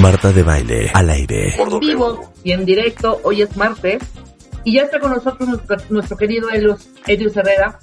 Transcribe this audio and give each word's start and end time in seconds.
Marta 0.00 0.30
de 0.30 0.42
Baile, 0.42 0.90
al 0.92 1.08
aire. 1.08 1.54
En 1.58 1.80
vivo 1.80 2.32
y 2.44 2.52
en 2.52 2.66
directo, 2.66 3.18
hoy 3.24 3.40
es 3.40 3.56
martes, 3.56 4.02
y 4.62 4.74
ya 4.74 4.82
está 4.82 5.00
con 5.00 5.10
nosotros 5.10 5.48
nuestro, 5.88 6.16
querido 6.18 6.50
Elios, 6.50 6.90
Elios 7.06 7.34
Herrera, 7.34 7.78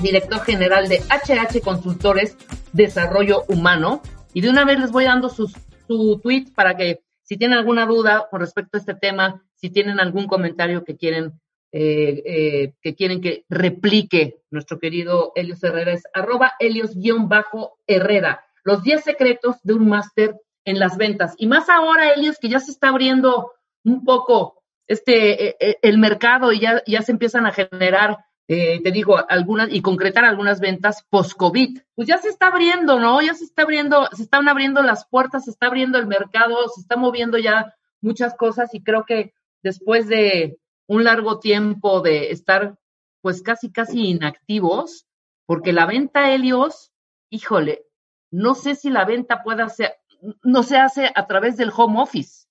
director 0.00 0.40
general 0.42 0.88
de 0.88 1.00
HH 1.00 1.60
Consultores 1.60 2.36
Desarrollo 2.72 3.42
Humano. 3.48 4.00
Y 4.32 4.42
de 4.42 4.50
una 4.50 4.64
vez 4.64 4.78
les 4.78 4.92
voy 4.92 5.04
dando 5.04 5.28
sus, 5.28 5.52
su 5.88 6.20
tweet 6.22 6.52
para 6.54 6.76
que 6.76 7.00
si 7.24 7.36
tienen 7.36 7.58
alguna 7.58 7.84
duda 7.84 8.28
con 8.30 8.40
respecto 8.40 8.76
a 8.76 8.80
este 8.80 8.94
tema, 8.94 9.42
si 9.56 9.70
tienen 9.70 9.98
algún 9.98 10.28
comentario 10.28 10.84
que 10.84 10.96
quieren 10.96 11.32
eh, 11.72 12.22
eh, 12.24 12.74
que 12.80 12.94
quieren 12.94 13.20
que 13.20 13.44
replique 13.48 14.36
nuestro 14.52 14.78
querido 14.78 15.32
Helios 15.34 15.64
Herrera 15.64 15.92
es 15.92 16.04
arroba 16.14 16.52
Helios-Herrera. 16.60 18.44
Los 18.62 18.84
10 18.84 19.02
secretos 19.02 19.56
de 19.64 19.74
un 19.74 19.88
máster 19.88 20.36
en 20.64 20.78
las 20.78 20.96
ventas. 20.96 21.34
Y 21.38 21.46
más 21.46 21.68
ahora, 21.68 22.12
Helios, 22.12 22.38
que 22.38 22.48
ya 22.48 22.60
se 22.60 22.70
está 22.70 22.88
abriendo 22.88 23.52
un 23.84 24.04
poco 24.04 24.62
este 24.86 25.70
eh, 25.70 25.78
el 25.82 25.98
mercado 25.98 26.52
y 26.52 26.60
ya, 26.60 26.82
ya 26.86 27.02
se 27.02 27.12
empiezan 27.12 27.46
a 27.46 27.52
generar, 27.52 28.18
te 28.46 28.90
digo, 28.92 29.16
algunas 29.28 29.72
y 29.72 29.80
concretar 29.80 30.24
algunas 30.24 30.60
ventas 30.60 31.06
post-COVID. 31.08 31.80
Pues 31.94 32.08
ya 32.08 32.18
se 32.18 32.28
está 32.28 32.48
abriendo, 32.48 33.00
¿no? 33.00 33.22
Ya 33.22 33.34
se 33.34 33.44
está 33.44 33.62
abriendo, 33.62 34.06
se 34.12 34.22
están 34.22 34.48
abriendo 34.48 34.82
las 34.82 35.06
puertas, 35.06 35.44
se 35.44 35.50
está 35.50 35.66
abriendo 35.66 35.98
el 35.98 36.06
mercado, 36.06 36.68
se 36.68 36.82
está 36.82 36.96
moviendo 36.96 37.38
ya 37.38 37.74
muchas 38.02 38.34
cosas 38.36 38.74
y 38.74 38.82
creo 38.82 39.04
que 39.04 39.32
después 39.62 40.06
de 40.08 40.58
un 40.86 41.04
largo 41.04 41.40
tiempo 41.40 42.00
de 42.00 42.30
estar 42.30 42.76
pues 43.22 43.42
casi, 43.42 43.72
casi 43.72 44.10
inactivos, 44.10 45.06
porque 45.46 45.72
la 45.72 45.86
venta 45.86 46.30
Helios, 46.32 46.92
híjole, 47.30 47.86
no 48.30 48.54
sé 48.54 48.74
si 48.74 48.90
la 48.90 49.06
venta 49.06 49.42
pueda 49.42 49.68
ser, 49.70 49.94
no 50.42 50.62
se 50.62 50.76
hace 50.76 51.10
a 51.14 51.26
través 51.26 51.56
del 51.56 51.70
home 51.74 52.00
office. 52.00 52.44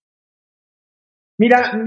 Mira, 1.38 1.78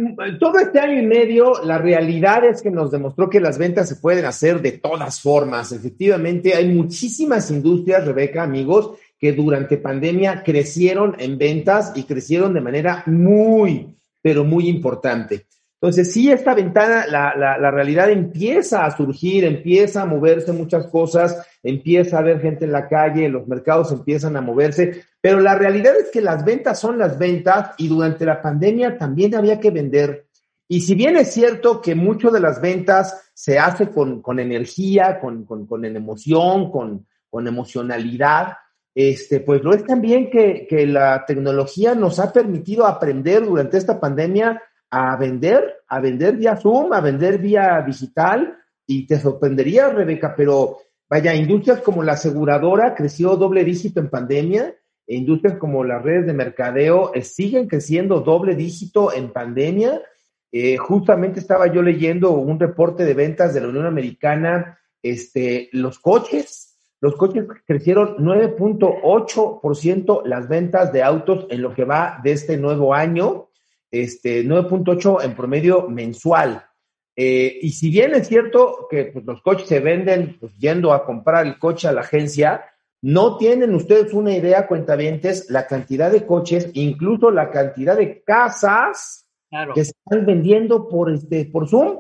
todo 0.40 0.58
este 0.58 0.80
año 0.80 1.00
y 1.00 1.06
medio, 1.06 1.62
la 1.62 1.78
realidad 1.78 2.44
es 2.44 2.62
que 2.62 2.70
nos 2.70 2.91
demostró 2.91 3.30
que 3.30 3.41
las 3.41 3.58
ventas 3.58 3.88
se 3.88 3.96
pueden 3.96 4.24
hacer 4.24 4.61
de 4.61 4.72
todas 4.72 5.20
formas. 5.20 5.70
Efectivamente, 5.70 6.55
hay 6.55 6.69
muchísimas 6.74 7.50
industrias, 7.50 8.05
Rebeca, 8.05 8.42
amigos, 8.42 8.98
que 9.19 9.33
durante 9.33 9.78
pandemia 9.78 10.42
crecieron 10.42 11.14
en 11.19 11.38
ventas 11.38 11.92
y 11.94 12.02
crecieron 12.02 12.55
de 12.55 12.61
manera 12.61 13.05
muy, 13.06 13.96
pero 14.20 14.44
muy 14.44 14.68
importante. 14.68 15.46
Entonces, 15.80 16.10
sí, 16.10 16.30
esta 16.30 16.55
ventana, 16.55 17.06
la, 17.06 17.34
la, 17.36 17.58
la, 17.58 17.70
realidad 17.70 18.08
empieza 18.08 18.86
a 18.86 18.96
surgir, 18.96 19.44
empieza 19.44 20.02
a 20.02 20.06
moverse 20.06 20.52
muchas 20.52 20.86
cosas, 20.86 21.46
empieza 21.62 22.16
a 22.16 22.20
haber 22.20 22.41
gente 22.41 22.64
en 22.64 22.72
la 22.72 22.88
calle, 22.88 23.28
los 23.28 23.46
mercados 23.46 23.92
empiezan 23.92 24.36
a 24.36 24.41
moverse, 24.41 25.05
pero 25.20 25.38
la 25.38 25.55
realidad 25.55 25.94
es 25.96 26.10
que 26.10 26.22
las 26.22 26.46
ventas 26.46 26.80
son 26.80 26.98
las 26.98 27.18
ventas 27.18 27.72
y 27.77 27.88
durante 27.88 28.24
la 28.24 28.41
pandemia 28.41 28.96
también 28.96 29.34
había 29.34 29.60
que 29.60 29.70
vender. 29.70 30.27
Y 30.66 30.80
si 30.80 30.94
bien 30.94 31.16
es 31.18 31.33
cierto 31.33 31.83
que 31.83 31.94
mucho 31.94 32.30
de 32.30 32.40
las 32.40 32.61
ventas 32.61 33.30
se 33.34 33.58
hace 33.58 33.90
con, 33.90 34.22
con 34.22 34.40
energía, 34.40 35.20
con, 35.20 35.44
con, 35.44 35.66
con 35.66 35.84
emoción, 35.84 36.70
con, 36.70 37.06
con 37.28 37.46
emocionalidad, 37.46 38.55
este, 38.94 39.40
pues 39.40 39.62
lo 39.62 39.74
es 39.74 39.84
también 39.84 40.30
que, 40.30 40.66
que 40.66 40.86
la 40.86 41.24
tecnología 41.27 41.94
nos 41.94 42.18
ha 42.18 42.33
permitido 42.33 42.86
aprender 42.86 43.44
durante 43.44 43.77
esta 43.77 44.00
pandemia 44.00 44.62
a 44.97 45.14
vender, 45.16 45.83
a 45.89 46.00
vender 46.00 46.36
vía 46.36 46.56
Zoom, 46.56 46.94
a 46.94 47.02
vender 47.02 47.36
vía 47.39 47.83
digital, 47.86 48.56
y 48.86 49.06
te 49.06 49.19
sorprendería, 49.19 49.91
Rebeca, 49.91 50.34
pero 50.34 50.78
vaya, 51.11 51.34
industrias 51.34 51.83
como 51.83 52.02
la 52.02 52.12
aseguradora 52.12 52.94
creció 52.94 53.36
doble 53.36 53.62
dígito 53.62 54.00
en 54.00 54.08
pandemia, 54.08 54.74
e 55.06 55.17
industrias 55.17 55.58
como 55.58 55.84
las 55.84 56.02
redes 56.02 56.24
de 56.27 56.33
mercadeo 56.33 57.12
eh, 57.14 57.20
siguen 57.22 57.69
creciendo 57.69 58.20
doble 58.20 58.56
dígito 58.56 59.12
en 59.12 59.33
pandemia. 59.33 60.00
Eh, 60.50 60.78
justamente 60.78 61.41
estaba 61.41 61.67
yo 61.67 61.83
leyendo 61.83 62.30
un 62.30 62.58
reporte 62.58 63.05
de 63.05 63.12
ventas 63.12 63.52
de 63.52 63.61
la 63.61 63.69
Unión 63.69 63.84
Americana, 63.84 64.78
este, 65.02 65.68
los 65.73 65.98
coches, 65.98 66.74
los 67.01 67.17
coches 67.17 67.45
crecieron 67.67 68.17
9.8% 68.17 70.23
las 70.24 70.48
ventas 70.48 70.90
de 70.92 71.02
autos 71.02 71.46
en 71.51 71.61
lo 71.61 71.74
que 71.74 71.84
va 71.84 72.18
de 72.24 72.33
este 72.33 72.57
nuevo 72.57 72.95
año 72.95 73.51
este, 73.91 74.45
9.8 74.45 75.24
en 75.24 75.35
promedio 75.35 75.89
mensual. 75.89 76.64
Eh, 77.17 77.58
y 77.63 77.70
si 77.70 77.91
bien 77.91 78.14
es 78.14 78.29
cierto 78.29 78.86
que 78.91 79.07
pues, 79.07 79.24
los 79.24 79.41
coches 79.41 79.69
se 79.69 79.80
venden 79.80 80.36
pues, 80.39 80.57
yendo 80.58 80.92
a 80.92 81.05
comprar 81.05 81.47
el 81.47 81.58
coche 81.58 81.89
a 81.89 81.92
la 81.92 82.02
agencia, 82.02 82.64
no 83.02 83.36
tienen 83.36 83.75
ustedes 83.75 84.13
una 84.13 84.35
idea, 84.35 84.67
cuentavientes, 84.67 85.51
la 85.51 85.67
cantidad 85.67 86.11
de 86.11 86.27
coches, 86.27 86.70
incluso 86.75 87.30
la 87.30 87.51
cantidad 87.51 87.96
de 87.96 88.23
casas 88.23 89.27
que 89.75 89.85
se 89.85 89.92
están 89.92 90.27
vendiendo 90.27 90.89
por, 90.89 91.11
este, 91.11 91.46
por 91.46 91.69
Zoom. 91.69 91.98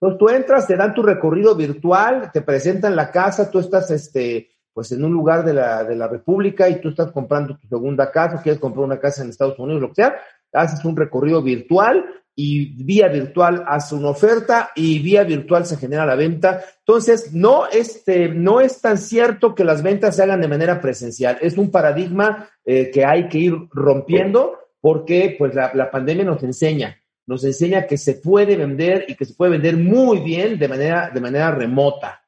Entonces 0.00 0.18
tú 0.18 0.28
entras, 0.28 0.66
te 0.66 0.76
dan 0.76 0.94
tu 0.94 1.02
recorrido 1.02 1.54
virtual, 1.54 2.30
te 2.32 2.42
presentan 2.42 2.96
la 2.96 3.10
casa, 3.10 3.50
tú 3.50 3.58
estás 3.58 3.90
este, 3.90 4.50
pues 4.72 4.92
en 4.92 5.04
un 5.04 5.12
lugar 5.12 5.44
de 5.44 5.54
la, 5.54 5.84
de 5.84 5.96
la 5.96 6.06
República 6.06 6.68
y 6.68 6.80
tú 6.80 6.90
estás 6.90 7.10
comprando 7.10 7.58
tu 7.58 7.66
segunda 7.66 8.10
casa, 8.10 8.42
quieres 8.42 8.60
comprar 8.60 8.84
una 8.84 9.00
casa 9.00 9.22
en 9.22 9.30
Estados 9.30 9.58
Unidos, 9.58 9.80
lo 9.80 9.88
que 9.88 9.94
sea, 9.96 10.16
haces 10.56 10.84
un 10.84 10.96
recorrido 10.96 11.42
virtual 11.42 12.04
y 12.38 12.84
vía 12.84 13.08
virtual 13.08 13.64
haces 13.66 13.92
una 13.92 14.10
oferta 14.10 14.70
y 14.76 14.98
vía 14.98 15.24
virtual 15.24 15.64
se 15.64 15.78
genera 15.78 16.04
la 16.04 16.16
venta. 16.16 16.62
Entonces, 16.80 17.32
no, 17.32 17.66
este, 17.66 18.28
no 18.28 18.60
es 18.60 18.80
tan 18.82 18.98
cierto 18.98 19.54
que 19.54 19.64
las 19.64 19.82
ventas 19.82 20.16
se 20.16 20.22
hagan 20.22 20.42
de 20.42 20.48
manera 20.48 20.80
presencial. 20.80 21.38
Es 21.40 21.56
un 21.56 21.70
paradigma 21.70 22.50
eh, 22.64 22.90
que 22.90 23.06
hay 23.06 23.28
que 23.28 23.38
ir 23.38 23.54
rompiendo 23.70 24.58
porque 24.80 25.34
pues 25.38 25.54
la, 25.54 25.72
la, 25.74 25.90
pandemia 25.90 26.24
nos 26.24 26.42
enseña, 26.42 27.02
nos 27.26 27.42
enseña 27.42 27.86
que 27.86 27.96
se 27.96 28.14
puede 28.14 28.54
vender 28.54 29.06
y 29.08 29.16
que 29.16 29.24
se 29.24 29.34
puede 29.34 29.52
vender 29.52 29.76
muy 29.78 30.20
bien 30.20 30.58
de 30.58 30.68
manera, 30.68 31.10
de 31.12 31.20
manera 31.20 31.50
remota. 31.50 32.22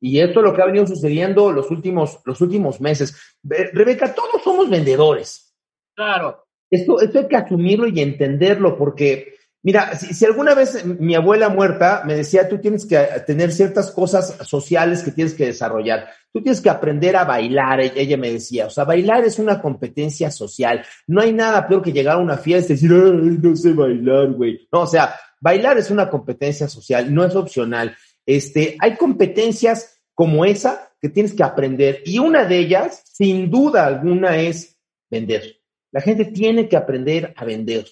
Y 0.00 0.20
esto 0.20 0.40
es 0.40 0.44
lo 0.44 0.54
que 0.54 0.62
ha 0.62 0.66
venido 0.66 0.86
sucediendo 0.86 1.52
los 1.52 1.70
últimos, 1.70 2.20
los 2.24 2.40
últimos 2.40 2.80
meses. 2.80 3.36
Rebeca, 3.42 4.14
todos 4.14 4.42
somos 4.42 4.70
vendedores. 4.70 5.54
Claro. 5.94 6.46
Esto, 6.70 7.00
esto 7.00 7.18
hay 7.18 7.28
que 7.28 7.36
asumirlo 7.36 7.88
y 7.88 8.00
entenderlo 8.00 8.78
porque, 8.78 9.34
mira, 9.62 9.96
si, 9.96 10.24
alguna 10.24 10.54
vez 10.54 10.84
mi 10.84 11.16
abuela 11.16 11.48
muerta 11.48 12.02
me 12.06 12.14
decía, 12.14 12.48
tú 12.48 12.58
tienes 12.58 12.86
que 12.86 12.96
tener 13.26 13.50
ciertas 13.52 13.90
cosas 13.90 14.36
sociales 14.46 15.02
que 15.02 15.10
tienes 15.10 15.34
que 15.34 15.46
desarrollar, 15.46 16.08
tú 16.32 16.40
tienes 16.40 16.60
que 16.60 16.70
aprender 16.70 17.16
a 17.16 17.24
bailar, 17.24 17.80
ella 17.80 18.16
me 18.16 18.30
decía, 18.30 18.66
o 18.66 18.70
sea, 18.70 18.84
bailar 18.84 19.24
es 19.24 19.40
una 19.40 19.60
competencia 19.60 20.30
social, 20.30 20.84
no 21.08 21.20
hay 21.20 21.32
nada 21.32 21.66
peor 21.66 21.82
que 21.82 21.92
llegar 21.92 22.16
a 22.16 22.20
una 22.20 22.38
fiesta 22.38 22.72
y 22.72 22.76
decir, 22.76 22.92
Ay, 22.92 23.38
no 23.42 23.56
sé 23.56 23.72
bailar, 23.72 24.30
güey. 24.32 24.68
No, 24.72 24.82
o 24.82 24.86
sea, 24.86 25.14
bailar 25.40 25.76
es 25.78 25.90
una 25.90 26.08
competencia 26.08 26.68
social, 26.68 27.12
no 27.12 27.24
es 27.24 27.34
opcional. 27.34 27.96
Este, 28.24 28.76
hay 28.78 28.96
competencias 28.96 30.00
como 30.14 30.44
esa 30.44 30.92
que 31.00 31.08
tienes 31.08 31.34
que 31.34 31.42
aprender 31.42 32.02
y 32.04 32.20
una 32.20 32.44
de 32.44 32.58
ellas, 32.58 33.02
sin 33.04 33.50
duda 33.50 33.86
alguna, 33.86 34.36
es 34.36 34.78
vender. 35.10 35.59
La 35.92 36.00
gente 36.00 36.26
tiene 36.26 36.68
que 36.68 36.76
aprender 36.76 37.32
a 37.36 37.44
vender. 37.44 37.86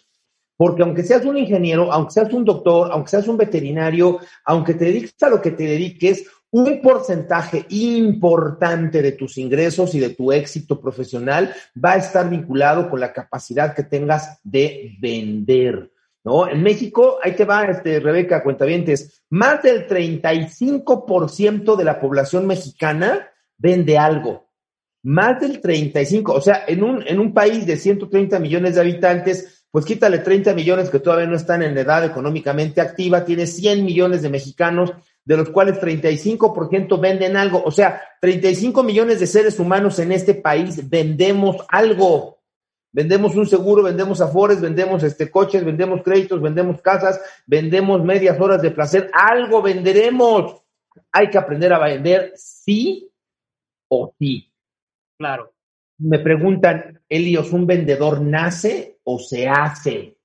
Porque 0.56 0.82
aunque 0.82 1.04
seas 1.04 1.24
un 1.24 1.38
ingeniero, 1.38 1.92
aunque 1.92 2.12
seas 2.12 2.32
un 2.32 2.44
doctor, 2.44 2.90
aunque 2.90 3.10
seas 3.10 3.28
un 3.28 3.36
veterinario, 3.36 4.18
aunque 4.44 4.74
te 4.74 4.86
dediques 4.86 5.22
a 5.22 5.30
lo 5.30 5.40
que 5.40 5.52
te 5.52 5.64
dediques, 5.64 6.26
un 6.50 6.80
porcentaje 6.80 7.66
importante 7.68 9.02
de 9.02 9.12
tus 9.12 9.38
ingresos 9.38 9.94
y 9.94 10.00
de 10.00 10.10
tu 10.10 10.32
éxito 10.32 10.80
profesional 10.80 11.54
va 11.82 11.92
a 11.92 11.98
estar 11.98 12.28
vinculado 12.28 12.90
con 12.90 13.00
la 13.00 13.12
capacidad 13.12 13.74
que 13.74 13.84
tengas 13.84 14.40
de 14.42 14.96
vender. 15.00 15.92
¿No? 16.24 16.48
En 16.48 16.62
México, 16.62 17.18
ahí 17.22 17.36
te 17.36 17.44
va, 17.44 17.64
este, 17.64 18.00
Rebeca, 18.00 18.42
cuentavientes, 18.42 19.22
más 19.30 19.62
del 19.62 19.86
35% 19.86 21.76
de 21.76 21.84
la 21.84 22.00
población 22.00 22.46
mexicana 22.46 23.30
vende 23.56 23.96
algo. 23.96 24.47
Más 25.02 25.40
del 25.40 25.60
35, 25.60 26.32
o 26.32 26.40
sea, 26.40 26.64
en 26.66 26.82
un, 26.82 27.04
en 27.06 27.20
un 27.20 27.32
país 27.32 27.66
de 27.66 27.76
130 27.76 28.38
millones 28.40 28.74
de 28.74 28.80
habitantes, 28.80 29.64
pues 29.70 29.84
quítale 29.84 30.18
30 30.18 30.54
millones 30.54 30.90
que 30.90 30.98
todavía 30.98 31.26
no 31.26 31.36
están 31.36 31.62
en 31.62 31.76
edad 31.76 32.04
económicamente 32.04 32.80
activa, 32.80 33.24
tiene 33.24 33.46
100 33.46 33.84
millones 33.84 34.22
de 34.22 34.30
mexicanos, 34.30 34.92
de 35.24 35.36
los 35.36 35.50
cuales 35.50 35.78
35% 35.78 36.98
venden 36.98 37.36
algo. 37.36 37.62
O 37.62 37.70
sea, 37.70 38.00
35 38.22 38.82
millones 38.82 39.20
de 39.20 39.26
seres 39.26 39.58
humanos 39.58 39.98
en 39.98 40.12
este 40.12 40.34
país 40.34 40.88
vendemos 40.88 41.56
algo. 41.68 42.38
Vendemos 42.90 43.36
un 43.36 43.46
seguro, 43.46 43.82
vendemos 43.82 44.22
afores, 44.22 44.60
vendemos 44.60 45.02
este 45.02 45.30
coches, 45.30 45.64
vendemos 45.64 46.02
créditos, 46.02 46.40
vendemos 46.40 46.80
casas, 46.80 47.20
vendemos 47.46 48.02
medias 48.02 48.40
horas 48.40 48.62
de 48.62 48.70
placer. 48.70 49.10
Algo 49.12 49.60
venderemos. 49.60 50.62
Hay 51.12 51.28
que 51.28 51.36
aprender 51.36 51.74
a 51.74 51.78
vender 51.78 52.32
sí 52.34 53.10
o 53.88 54.14
sí. 54.18 54.47
Claro. 55.18 55.52
Me 55.98 56.20
preguntan, 56.20 57.00
Elios, 57.08 57.52
¿un 57.52 57.66
vendedor 57.66 58.20
nace 58.20 59.00
o 59.02 59.18
se 59.18 59.48
hace? 59.48 60.16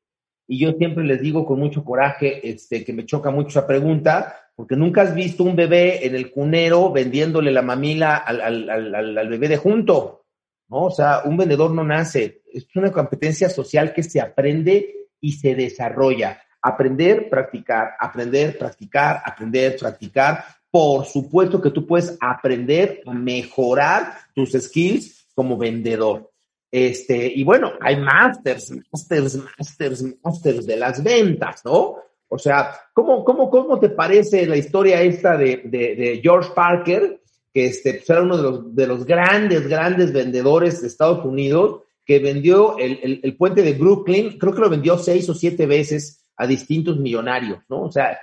Y 0.47 0.59
yo 0.59 0.73
siempre 0.73 1.03
les 1.03 1.19
digo 1.19 1.45
con 1.45 1.59
mucho 1.59 1.83
coraje, 1.83 2.47
este, 2.47 2.85
que 2.85 2.93
me 2.93 3.05
choca 3.05 3.31
mucho 3.31 3.49
esa 3.49 3.65
pregunta, 3.65 4.35
porque 4.55 4.75
nunca 4.75 5.01
has 5.01 5.15
visto 5.15 5.43
un 5.43 5.55
bebé 5.55 6.05
en 6.05 6.15
el 6.15 6.29
cunero 6.29 6.91
vendiéndole 6.91 7.51
la 7.51 7.63
mamila 7.63 8.17
al, 8.17 8.39
al, 8.41 8.69
al, 8.69 9.17
al 9.17 9.29
bebé 9.29 9.47
de 9.47 9.57
junto. 9.57 10.25
¿no? 10.69 10.83
O 10.83 10.91
sea, 10.91 11.21
un 11.25 11.37
vendedor 11.37 11.71
no 11.71 11.83
nace, 11.83 12.43
es 12.53 12.67
una 12.75 12.91
competencia 12.91 13.49
social 13.49 13.93
que 13.93 14.03
se 14.03 14.21
aprende 14.21 15.07
y 15.19 15.31
se 15.31 15.55
desarrolla. 15.55 16.39
Aprender, 16.61 17.29
practicar, 17.29 17.93
aprender, 17.99 18.57
practicar, 18.57 19.21
aprender, 19.25 19.75
practicar. 19.77 20.43
Por 20.69 21.05
supuesto 21.05 21.61
que 21.61 21.71
tú 21.71 21.87
puedes 21.87 22.17
aprender 22.21 23.01
a 23.05 23.13
mejorar 23.13 24.13
tus 24.33 24.51
skills 24.51 25.27
como 25.33 25.57
vendedor. 25.57 26.29
Este, 26.71 27.31
y 27.35 27.43
bueno, 27.43 27.73
hay 27.79 27.97
masters, 27.97 28.73
masters, 28.91 29.39
masters, 29.59 30.03
masters 30.23 30.65
de 30.65 30.77
las 30.77 31.03
ventas, 31.03 31.61
¿no? 31.63 31.97
O 32.27 32.39
sea, 32.39 32.75
¿cómo, 32.93 33.23
cómo, 33.23 33.47
cómo 33.49 33.79
te 33.79 33.89
parece 33.89 34.47
la 34.47 34.57
historia 34.57 34.99
esta 35.03 35.37
de, 35.37 35.61
de, 35.65 36.19
George 36.23 36.49
Parker, 36.55 37.21
que 37.53 37.67
este, 37.67 37.93
pues, 37.93 38.09
era 38.09 38.23
uno 38.23 38.37
de 38.37 38.43
los, 38.43 38.75
de 38.75 38.87
los 38.87 39.05
grandes, 39.05 39.67
grandes 39.67 40.11
vendedores 40.11 40.81
de 40.81 40.87
Estados 40.87 41.23
Unidos, 41.23 41.83
que 42.03 42.17
vendió 42.17 42.75
el, 42.79 43.21
el, 43.21 43.37
puente 43.37 43.61
de 43.61 43.73
Brooklyn, 43.73 44.39
creo 44.39 44.53
que 44.53 44.61
lo 44.61 44.69
vendió 44.69 44.97
seis 44.97 45.29
o 45.29 45.35
siete 45.35 45.67
veces 45.67 46.25
a 46.35 46.47
distintos 46.47 46.97
millonarios, 46.97 47.59
¿no? 47.69 47.83
O 47.83 47.91
sea, 47.91 48.17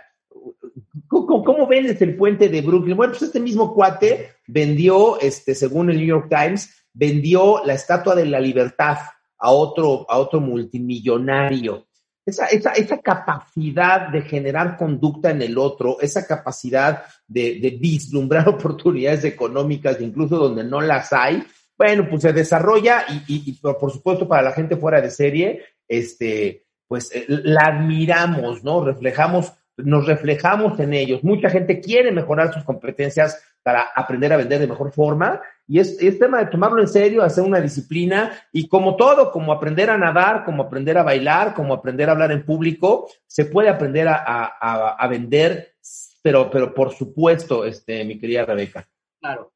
¿cómo, 1.09 1.44
cómo 1.44 1.67
vendes 1.67 2.00
el 2.03 2.17
puente 2.17 2.49
de 2.49 2.61
Brooklyn? 2.61 2.97
Bueno, 2.97 3.12
pues 3.12 3.23
este 3.23 3.41
mismo 3.41 3.75
cuate 3.75 4.32
vendió, 4.47 5.21
este, 5.21 5.55
según 5.55 5.91
el 5.91 5.99
New 5.99 6.06
York 6.06 6.29
Times, 6.29 6.87
vendió 6.93 7.62
la 7.65 7.75
Estatua 7.75 8.15
de 8.15 8.27
la 8.27 8.41
Libertad 8.41 8.99
a 9.38 9.50
otro, 9.50 10.06
a 10.09 10.19
otro 10.19 10.41
multimillonario. 10.41 11.87
Esa, 12.27 12.47
esa, 12.47 12.73
esa 12.73 12.99
capacidad 12.99 14.09
de 14.09 14.23
generar 14.23 14.77
conducta 14.77 15.31
en 15.31 15.43
el 15.43 15.56
otro, 15.59 15.99
esa 16.00 16.27
capacidad 16.27 17.03
de, 17.26 17.59
de 17.61 17.71
vislumbrar 17.71 18.49
oportunidades 18.50 19.25
económicas, 19.25 20.00
incluso 20.00 20.37
donde 20.37 20.65
no 20.65 20.81
las 20.81 21.12
hay, 21.12 21.44
bueno, 21.81 22.06
pues 22.11 22.21
se 22.21 22.35
desarrolla 22.35 23.06
y, 23.09 23.23
y, 23.26 23.53
por 23.55 23.91
supuesto 23.91 24.29
para 24.29 24.43
la 24.43 24.53
gente 24.53 24.76
fuera 24.76 25.00
de 25.00 25.09
serie, 25.09 25.65
este, 25.88 26.67
pues 26.87 27.11
eh, 27.15 27.25
la 27.26 27.62
admiramos, 27.62 28.62
¿no? 28.62 28.85
Reflejamos, 28.85 29.50
nos 29.85 30.06
reflejamos 30.06 30.79
en 30.81 30.94
ellos. 30.94 31.23
Mucha 31.25 31.50
gente 31.50 31.81
quiere 31.81 32.12
mejorar 32.12 32.53
sus 32.53 32.65
competencias 32.65 33.43
para 33.62 33.82
aprender 33.94 34.32
a 34.32 34.37
vender 34.37 34.59
de 34.59 34.67
mejor 34.67 34.93
forma 34.93 35.41
y 35.67 35.79
es, 35.79 36.00
es, 36.00 36.19
tema 36.19 36.38
de 36.38 36.47
tomarlo 36.47 36.81
en 36.81 36.88
serio, 36.88 37.23
hacer 37.23 37.44
una 37.44 37.61
disciplina 37.61 38.32
y 38.53 38.69
como 38.69 38.97
todo, 38.97 39.31
como 39.31 39.53
aprender 39.53 39.91
a 39.91 39.99
nadar, 39.99 40.44
como 40.44 40.62
aprender 40.62 40.97
a 40.99 41.03
bailar, 41.03 41.55
como 41.55 41.75
aprender 41.75 42.09
a 42.09 42.12
hablar 42.12 42.32
en 42.32 42.44
público, 42.44 43.09
se 43.27 43.44
puede 43.44 43.69
aprender 43.69 44.09
a, 44.09 44.17
a, 44.17 44.94
a 44.94 45.09
vender, 45.09 45.75
pero, 46.23 46.50
pero 46.50 46.75
por 46.75 46.93
supuesto, 46.93 47.65
este, 47.65 48.05
mi 48.05 48.19
querida 48.19 48.44
Rebeca. 48.44 48.88
Claro, 49.21 49.53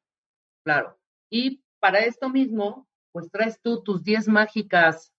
claro. 0.63 0.97
Y 1.29 1.63
para 1.79 1.99
esto 1.99 2.29
mismo, 2.29 2.87
pues 3.11 3.29
traes 3.31 3.59
tú 3.61 3.81
tus 3.83 4.03
10 4.03 4.27
mágicas 4.27 5.13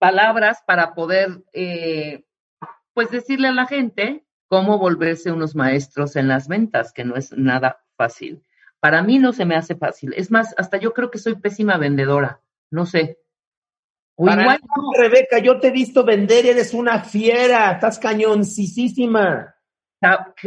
palabras 0.00 0.62
para 0.66 0.94
poder, 0.94 1.42
eh, 1.52 2.24
pues 2.94 3.10
decirle 3.10 3.48
a 3.48 3.52
la 3.52 3.66
gente 3.66 4.24
cómo 4.48 4.78
volverse 4.78 5.30
unos 5.30 5.54
maestros 5.54 6.16
en 6.16 6.28
las 6.28 6.48
ventas, 6.48 6.92
que 6.92 7.04
no 7.04 7.16
es 7.16 7.32
nada 7.32 7.84
fácil. 7.96 8.42
Para 8.80 9.02
mí 9.02 9.18
no 9.18 9.32
se 9.32 9.44
me 9.44 9.54
hace 9.54 9.76
fácil. 9.76 10.12
Es 10.16 10.30
más, 10.30 10.54
hasta 10.58 10.78
yo 10.78 10.92
creo 10.92 11.10
que 11.10 11.18
soy 11.18 11.36
pésima 11.36 11.76
vendedora. 11.76 12.40
No 12.70 12.86
sé. 12.86 13.18
O 14.16 14.28
igual 14.28 14.58
Rebeca, 14.98 15.38
yo 15.38 15.60
te 15.60 15.68
he 15.68 15.70
visto 15.70 16.04
vender, 16.04 16.46
eres 16.46 16.74
una 16.74 17.04
fiera, 17.04 17.72
estás 17.72 17.98
cañoncisísima. 17.98 19.54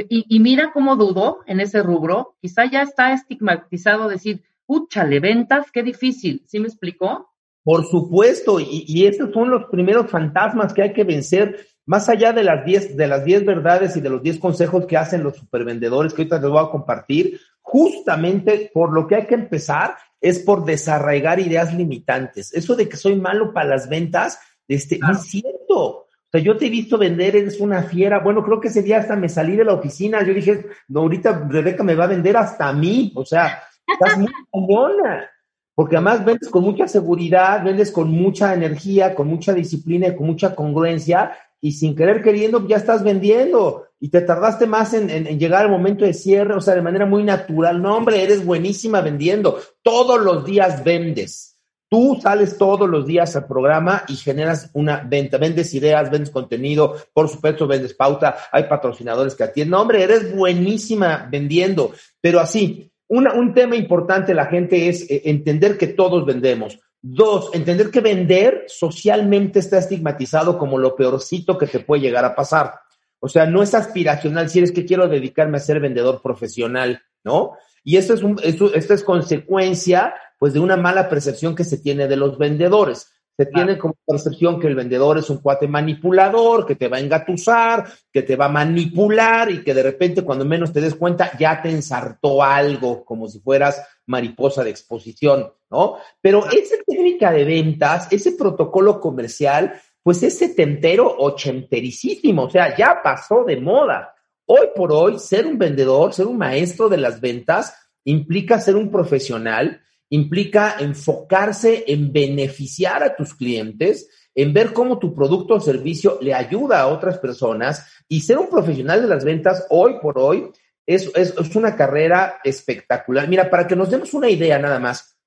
Y, 0.10 0.26
y 0.36 0.40
mira 0.40 0.72
cómo 0.74 0.96
dudo 0.96 1.42
en 1.46 1.60
ese 1.60 1.82
rubro. 1.82 2.36
Quizá 2.42 2.66
ya 2.66 2.82
está 2.82 3.14
estigmatizado 3.14 4.10
decir, 4.10 4.44
úchale, 4.66 5.20
ventas, 5.20 5.72
qué 5.72 5.84
difícil. 5.84 6.44
¿Sí 6.48 6.60
me 6.60 6.68
explicó? 6.68 7.34
Por 7.64 7.86
supuesto, 7.86 8.60
y, 8.60 8.84
y 8.88 9.06
esos 9.06 9.32
son 9.32 9.50
los 9.50 9.66
primeros 9.66 10.10
fantasmas 10.10 10.74
que 10.74 10.82
hay 10.82 10.94
que 10.94 11.06
vencer 11.06 11.68
más 11.86 12.10
allá 12.10 12.32
de 12.34 12.44
las 12.44 12.66
10 12.66 12.96
de 12.96 13.08
las 13.08 13.26
diez 13.26 13.46
verdades 13.46 13.96
y 13.98 14.02
de 14.02 14.10
los 14.10 14.24
10 14.24 14.40
consejos 14.40 14.86
que 14.86 14.98
hacen 14.98 15.24
los 15.24 15.36
supervendedores 15.36 16.14
que 16.14 16.22
ahorita 16.22 16.40
les 16.40 16.50
voy 16.50 16.64
a 16.64 16.72
compartir, 16.72 17.40
justamente 17.62 18.72
por 18.74 18.94
lo 18.94 19.08
que 19.08 19.16
hay 19.16 19.26
que 19.26 19.36
empezar 19.36 19.96
es 20.22 20.40
por 20.40 20.64
desarraigar 20.64 21.40
ideas 21.40 21.74
limitantes. 21.74 22.54
Eso 22.54 22.76
de 22.76 22.88
que 22.88 22.96
soy 22.96 23.16
malo 23.16 23.54
para 23.54 23.70
las 23.70 23.90
ventas, 23.90 24.40
este, 24.68 24.98
no 25.00 25.12
es 25.12 25.24
cierto. 25.24 25.76
O 25.76 26.08
sea, 26.32 26.40
yo 26.40 26.56
te 26.56 26.68
he 26.68 26.70
visto 26.70 26.98
vender, 26.98 27.36
eres 27.36 27.60
una 27.60 27.84
fiera. 27.84 28.20
Bueno, 28.20 28.44
creo 28.44 28.62
que 28.62 28.70
ese 28.70 28.82
día 28.82 29.00
hasta 29.00 29.18
me 29.18 29.28
salí 29.28 29.58
de 29.58 29.66
la 29.66 29.74
oficina. 29.74 30.24
Yo 30.24 30.34
dije, 30.34 30.66
no, 30.88 31.02
ahorita 31.02 31.48
Rebeca 31.50 31.84
me 31.84 31.96
va 31.96 32.06
a 32.06 32.08
vender 32.08 32.38
hasta 32.38 32.70
a 32.70 32.74
mí. 32.74 33.12
O 33.16 33.26
sea, 33.26 33.62
estás 33.86 34.18
muy 34.18 34.32
buena. 34.54 35.30
Porque 35.76 35.98
además 35.98 36.24
vendes 36.24 36.50
con 36.50 36.64
mucha 36.64 36.88
seguridad, 36.88 37.64
vendes 37.64 37.92
con 37.92 38.10
mucha 38.10 38.54
energía, 38.54 39.16
con 39.16 39.28
mucha 39.28 39.54
disciplina 39.54 40.08
y 40.08 40.16
con 40.16 40.28
mucha 40.28 40.56
congruencia 40.56 41.34
y 41.64 41.72
sin 41.72 41.96
querer 41.96 42.22
queriendo 42.22 42.68
ya 42.68 42.76
estás 42.76 43.06
vendiendo 43.06 43.86
y 43.98 44.10
te 44.10 44.20
tardaste 44.20 44.68
más 44.68 44.94
en, 44.94 45.40
llegar 45.40 45.64
al 45.64 45.72
momento 45.72 46.04
de 46.04 46.14
cierre, 46.14 46.54
o 46.54 46.60
sea, 46.60 46.76
de 46.76 46.82
manera 46.82 47.06
muy 47.06 47.24
natural. 47.24 47.82
No, 47.82 47.96
hombre, 47.96 48.22
eres 48.22 48.44
buenísima 48.44 49.00
vendiendo. 49.00 49.62
Todos 49.82 50.22
los 50.22 50.44
días 50.44 50.84
vendes. 50.84 51.58
Tú 51.90 52.20
sales 52.22 52.58
todos 52.58 52.90
los 52.90 53.08
días 53.08 53.34
al 53.38 53.48
programa 53.48 54.04
y 54.10 54.18
generas 54.18 54.72
una 54.74 55.06
venta. 55.08 55.38
Vendes 55.38 55.74
ideas, 55.74 56.12
vendes 56.12 56.32
contenido, 56.32 56.98
por 57.14 57.30
supuesto, 57.30 57.66
vendes 57.66 57.94
pauta. 57.94 58.36
Hay 58.52 58.64
patrocinadores 58.64 59.34
que 59.34 59.46
atienden. 59.46 59.72
No, 59.72 59.84
hombre, 59.84 60.04
eres 60.04 60.36
buenísima 60.36 61.30
vendiendo. 61.32 61.94
Pero 62.20 62.42
así, 62.42 62.92
un 63.08 63.54
tema 63.54 63.78
importante 63.78 64.34
la 64.34 64.48
gente 64.48 64.90
es 64.90 65.10
eh, 65.10 65.22
entender 65.26 65.78
que 65.78 65.88
todos 65.88 66.26
vendemos. 66.26 66.78
Dos, 67.06 67.50
entender 67.54 67.92
que 67.92 68.00
vender 68.00 68.64
socialmente 68.68 69.60
está 69.60 69.78
estigmatizado 69.78 70.58
como 70.58 70.78
lo 70.78 70.96
peorcito 70.96 71.58
que 71.58 71.68
te 71.68 71.82
puede 71.82 72.02
llegar 72.02 72.24
a 72.24 72.34
pasar. 72.34 72.76
O 73.20 73.28
sea, 73.28 73.46
no 73.46 73.62
es 73.62 73.74
aspiracional 73.74 74.50
si 74.50 74.60
eres 74.60 74.72
que 74.72 74.86
quiero 74.86 75.10
dedicarme 75.10 75.58
a 75.58 75.60
ser 75.60 75.82
vendedor 75.82 76.22
profesional, 76.22 77.02
¿no? 77.26 77.58
Y 77.84 77.98
esto 77.98 78.14
es, 78.14 78.24
un, 78.24 78.40
esto, 78.42 78.74
esto 78.74 78.94
es 78.94 79.04
consecuencia, 79.04 80.14
pues, 80.40 80.54
de 80.54 80.62
una 80.62 80.78
mala 80.78 81.10
percepción 81.10 81.56
que 81.56 81.66
se 81.66 81.78
tiene 81.78 82.08
de 82.08 82.16
los 82.16 82.38
vendedores. 82.38 83.12
Se 83.36 83.48
tiene 83.48 83.78
como 83.78 83.98
percepción 84.06 84.58
que 84.58 84.68
el 84.68 84.76
vendedor 84.76 85.18
es 85.18 85.30
un 85.30 85.40
cuate 85.40 85.68
manipulador, 85.68 86.66
que 86.66 86.76
te 86.76 86.88
va 86.88 86.98
a 86.98 87.02
engatusar, 87.02 87.86
que 88.14 88.22
te 88.22 88.38
va 88.38 88.46
a 88.46 88.50
manipular 88.50 89.52
y 89.52 89.62
que 89.62 89.74
de 89.74 89.84
repente 89.84 90.22
cuando 90.22 90.46
menos 90.46 90.72
te 90.72 90.80
des 90.80 90.96
cuenta 90.96 91.38
ya 91.38 91.62
te 91.62 91.70
ensartó 91.70 92.44
algo, 92.44 93.04
como 93.04 93.28
si 93.28 93.40
fueras 93.40 93.82
mariposa 94.06 94.64
de 94.64 94.70
exposición, 94.70 95.52
¿no? 95.70 95.98
Pero 96.22 96.46
esa 96.46 96.76
técnica 96.86 97.32
de 97.32 97.44
ventas, 97.44 98.08
ese 98.12 98.34
protocolo 98.34 99.00
comercial, 99.00 99.80
pues 100.02 100.22
es 100.24 100.38
setentero 100.38 101.16
ochentericísimo, 101.18 102.44
o 102.44 102.50
sea, 102.50 102.76
ya 102.76 103.02
pasó 103.04 103.44
de 103.44 103.58
moda. 103.58 104.14
Hoy 104.46 104.68
por 104.76 104.92
hoy, 104.92 105.20
ser 105.20 105.48
un 105.48 105.58
vendedor, 105.58 106.14
ser 106.14 106.28
un 106.28 106.38
maestro 106.38 106.90
de 106.90 106.98
las 106.98 107.22
ventas, 107.22 107.74
implica 108.04 108.60
ser 108.60 108.76
un 108.76 108.92
profesional 108.92 109.80
implica 110.14 110.76
enfocarse 110.80 111.86
en 111.88 112.14
beneficiar 112.14 113.02
a 113.02 113.16
tus 113.16 113.34
clientes, 113.34 114.08
en 114.36 114.54
ver 114.54 114.72
cómo 114.72 115.00
tu 115.00 115.16
producto 115.16 115.56
o 115.56 115.60
servicio 115.60 116.20
le 116.22 116.36
ayuda 116.36 116.82
a 116.82 116.88
otras 116.88 117.18
personas 117.18 117.92
y 118.08 118.22
ser 118.22 118.38
un 118.38 118.48
profesional 118.48 119.02
de 119.02 119.08
las 119.08 119.26
ventas 119.26 119.66
hoy 119.72 119.96
por 120.00 120.20
hoy 120.20 120.52
es, 120.86 121.12
es, 121.16 121.56
una 121.56 121.76
carrera 121.76 122.40
espectacular. 122.44 123.28
Mira, 123.28 123.50
para 123.50 123.68
que 123.68 123.76
nos 123.76 123.90
demos 123.90 124.14
una 124.14 124.30
idea 124.30 124.60
nada 124.60 124.80
más, 124.80 125.18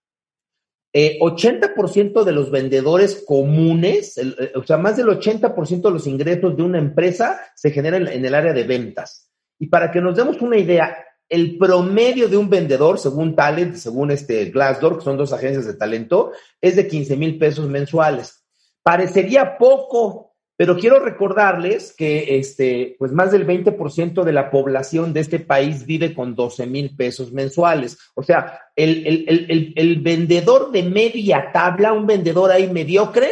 80% 0.93 2.23
eh, 2.23 2.25
de 2.25 2.33
los 2.33 2.51
vendedores 2.51 3.23
comunes, 3.27 4.19
eh, 4.19 4.53
o 4.55 4.63
sea, 4.63 4.77
más 4.79 4.97
del 4.97 5.09
80% 5.09 5.83
de 5.83 5.91
los 5.91 6.07
ingresos 6.07 6.57
de 6.57 6.63
una 6.63 6.79
empresa 6.79 7.41
se 7.55 7.71
generan 7.71 8.09
en 8.09 8.25
el 8.25 8.35
área 8.35 8.53
de 8.53 8.65
ventas. 8.65 9.31
Y 9.59 9.69
para 9.69 9.91
que 9.91 10.01
nos 10.01 10.17
demos 10.17 10.41
una 10.41 10.59
idea, 10.59 10.97
el 11.29 11.59
promedio 11.59 12.29
de 12.29 12.37
un 12.37 12.49
vendedor, 12.49 12.99
según 12.99 13.35
Talent, 13.35 13.75
según 13.75 14.11
este 14.11 14.47
Glassdoor, 14.47 14.99
que 14.99 15.05
son 15.05 15.17
dos 15.17 15.33
agencias 15.33 15.67
de 15.67 15.75
talento, 15.75 16.33
es 16.61 16.77
de 16.77 16.87
15 16.87 17.17
mil 17.17 17.39
pesos 17.39 17.69
mensuales. 17.69 18.45
Parecería 18.83 19.59
poco, 19.59 20.26
pero 20.57 20.77
quiero 20.77 20.99
recordarles 20.99 21.95
que 21.97 22.39
este, 22.39 22.97
pues 22.99 23.13
más 23.13 23.33
del 23.33 23.47
20% 23.47 24.25
de 24.25 24.33
la 24.33 24.51
población 24.51 25.13
de 25.13 25.21
este 25.21 25.39
país 25.39 25.87
vive 25.87 26.15
con 26.15 26.35
12 26.35 26.67
mil 26.67 26.97
pesos 26.97 27.33
mensuales. 27.33 27.99
O 28.15 28.23
sea, 28.23 28.61
el, 28.75 29.75
el 29.77 30.01
vendedor 30.01 30.73
de 30.73 30.83
media 30.83 31.51
tabla, 31.53 31.93
un 31.93 32.07
vendedor 32.07 32.51
ahí 32.51 32.71
mediocre, 32.71 33.29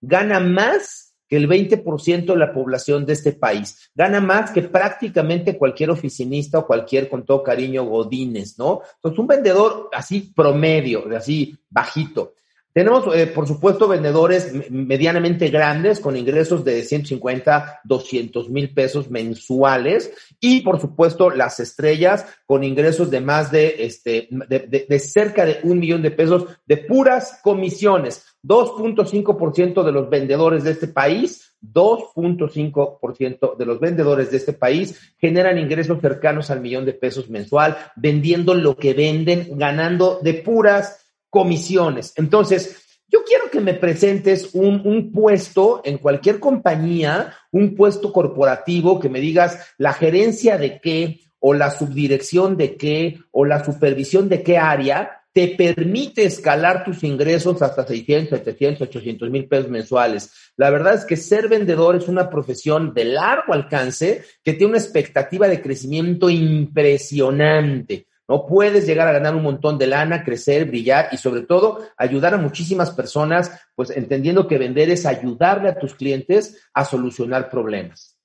gana 0.00 0.40
más 0.40 1.06
que 1.28 1.36
el 1.36 1.48
20% 1.48 2.24
de 2.26 2.36
la 2.36 2.52
población 2.52 3.04
de 3.04 3.14
este 3.14 3.32
país 3.32 3.90
gana 3.94 4.20
más 4.20 4.50
que 4.50 4.62
prácticamente 4.62 5.58
cualquier 5.58 5.90
oficinista 5.90 6.58
o 6.58 6.66
cualquier, 6.66 7.08
con 7.08 7.24
todo 7.24 7.42
cariño, 7.42 7.84
godines, 7.84 8.58
¿no? 8.58 8.82
Entonces, 8.96 9.18
un 9.18 9.26
vendedor 9.26 9.88
así 9.92 10.32
promedio, 10.34 11.04
así 11.16 11.56
bajito, 11.68 12.34
Tenemos, 12.76 13.06
eh, 13.16 13.26
por 13.26 13.48
supuesto, 13.48 13.88
vendedores 13.88 14.52
medianamente 14.70 15.48
grandes 15.48 15.98
con 15.98 16.14
ingresos 16.14 16.62
de 16.62 16.82
150, 16.82 17.80
200 17.82 18.50
mil 18.50 18.74
pesos 18.74 19.10
mensuales 19.10 20.12
y, 20.40 20.60
por 20.60 20.78
supuesto, 20.78 21.30
las 21.30 21.58
estrellas 21.58 22.26
con 22.44 22.64
ingresos 22.64 23.10
de 23.10 23.22
más 23.22 23.50
de, 23.50 23.76
este, 23.78 24.28
de, 24.28 24.98
cerca 24.98 25.46
de 25.46 25.60
un 25.62 25.78
millón 25.78 26.02
de 26.02 26.10
pesos 26.10 26.44
de 26.66 26.76
puras 26.76 27.40
comisiones. 27.42 28.26
2.5% 28.44 29.82
de 29.82 29.92
los 29.92 30.10
vendedores 30.10 30.62
de 30.62 30.72
este 30.72 30.88
país 30.88 31.54
2.5% 31.62 33.56
de 33.56 33.64
los 33.64 33.80
vendedores 33.80 34.30
de 34.30 34.36
este 34.36 34.52
país 34.52 35.14
generan 35.18 35.58
ingresos 35.58 35.98
cercanos 36.00 36.50
al 36.50 36.60
millón 36.60 36.84
de 36.84 36.92
pesos 36.92 37.30
mensual, 37.30 37.76
vendiendo 37.96 38.54
lo 38.54 38.76
que 38.76 38.92
venden, 38.92 39.58
ganando 39.58 40.20
de 40.22 40.34
puras 40.34 41.05
comisiones. 41.36 42.14
Entonces, 42.16 42.98
yo 43.08 43.22
quiero 43.22 43.50
que 43.50 43.60
me 43.60 43.74
presentes 43.74 44.54
un, 44.54 45.12
puesto 45.12 45.82
en 45.84 45.98
cualquier 45.98 46.40
compañía, 46.40 47.34
un 47.52 47.74
puesto 47.74 48.10
corporativo, 48.10 48.98
que 48.98 49.10
me 49.10 49.20
digas 49.20 49.58
la 49.76 49.92
gerencia 49.92 50.56
de 50.56 50.80
qué, 50.80 51.20
o 51.38 51.52
la 51.52 51.70
subdirección 51.70 52.56
de 52.56 52.78
qué, 52.78 53.18
o 53.32 53.44
la 53.44 53.62
supervisión 53.62 54.30
de 54.30 54.42
qué 54.42 54.56
área, 54.56 55.24
te 55.34 55.48
permite 55.48 56.24
escalar 56.24 56.84
tus 56.84 57.04
ingresos 57.04 57.60
hasta 57.60 57.86
600, 57.86 58.38
700, 58.38 58.88
800 58.88 59.28
mil 59.28 59.46
pesos 59.46 59.68
mensuales. 59.68 60.32
La 60.56 60.70
verdad 60.70 60.94
es 60.94 61.04
que 61.04 61.18
ser 61.18 61.48
vendedor 61.48 61.96
es 61.96 62.08
una 62.08 62.30
profesión 62.30 62.94
de 62.94 63.04
largo 63.04 63.52
alcance 63.52 64.24
que 64.42 64.54
tiene 64.54 64.70
una 64.70 64.78
expectativa 64.78 65.48
de 65.48 65.60
crecimiento 65.60 66.30
impresionante. 66.30 68.05
No 68.28 68.44
puedes 68.46 68.86
llegar 68.86 69.06
a 69.06 69.12
ganar 69.12 69.36
un 69.36 69.42
montón 69.42 69.78
de 69.78 69.86
lana, 69.86 70.24
crecer, 70.24 70.64
brillar 70.64 71.08
y 71.12 71.16
sobre 71.16 71.42
todo 71.42 71.86
ayudar 71.96 72.34
a 72.34 72.38
muchísimas 72.38 72.90
personas, 72.90 73.68
pues 73.76 73.90
entendiendo 73.90 74.48
que 74.48 74.58
vender 74.58 74.90
es 74.90 75.06
ayudarle 75.06 75.68
a 75.68 75.78
tus 75.78 75.94
clientes 75.94 76.68
a 76.74 76.84
solucionar 76.84 77.48
problemas. 77.48 78.18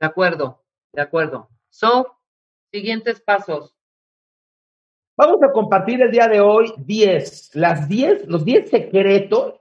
De 0.00 0.06
acuerdo, 0.06 0.64
de 0.92 1.02
acuerdo. 1.02 1.48
So, 1.68 2.18
siguientes 2.72 3.20
pasos. 3.20 3.76
Vamos 5.16 5.42
a 5.42 5.52
compartir 5.52 6.00
el 6.00 6.10
día 6.10 6.26
de 6.26 6.40
hoy 6.40 6.72
10, 6.78 7.54
las 7.54 7.86
10, 7.86 8.28
los 8.28 8.44
10 8.46 8.70
secretos, 8.70 9.60